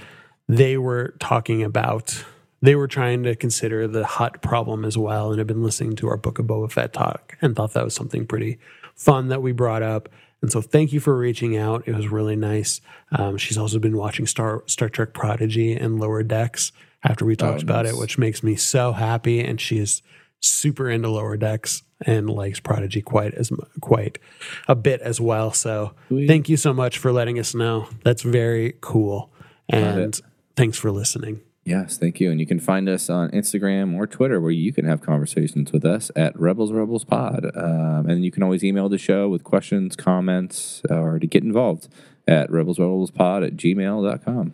[0.47, 2.24] they were talking about
[2.62, 6.10] they were trying to consider the Hutt problem as well and have been listening to
[6.10, 8.58] our book of Boba Fett talk and thought that was something pretty
[8.95, 10.10] fun that we brought up.
[10.41, 11.84] And so thank you for reaching out.
[11.88, 12.82] It was really nice.
[13.12, 16.72] Um, she's also been watching Star Star Trek Prodigy and Lower Decks
[17.03, 17.93] after we talked about nice.
[17.93, 19.39] it, which makes me so happy.
[19.39, 20.01] And she is
[20.39, 23.51] super into Lower Decks and likes Prodigy quite as
[23.82, 24.20] quite
[24.68, 25.51] a bit as well.
[25.51, 26.28] So Sweet.
[26.28, 27.88] thank you so much for letting us know.
[28.03, 29.32] That's very cool.
[29.70, 30.20] And
[30.55, 31.41] thanks for listening.
[31.68, 32.32] Yes, thank you.
[32.32, 35.84] And you can find us on Instagram or Twitter where you can have conversations with
[35.84, 37.51] us at Rebels Rebels Pod.
[37.57, 41.89] Um, and you can always email the show with questions, comments, or to get involved
[42.26, 44.53] at Rebels Rebels Pod at gmail.com.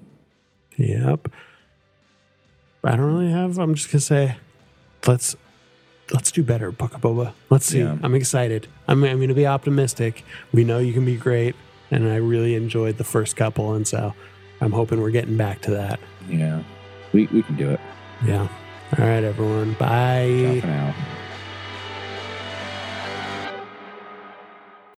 [0.76, 1.28] Yep.
[2.84, 3.60] I don't really have.
[3.60, 4.38] I'm just gonna say,
[5.06, 5.36] let's
[6.12, 7.34] let's do better, of Boba.
[7.52, 7.82] Let's see.
[7.82, 7.96] Yeah.
[8.02, 8.68] I'm excited.
[8.88, 10.26] I'm I'm gonna be optimistic.
[10.52, 11.56] We know you can be great,
[11.92, 14.16] and I really enjoyed the first couple, and so
[14.62, 16.00] I'm hoping we're getting back to that.
[16.28, 16.64] Yeah,
[17.14, 17.80] we, we can do it.
[18.26, 18.48] Yeah.
[18.98, 19.74] All right, everyone.
[19.74, 20.60] Bye.
[20.60, 20.96] Ciao for now.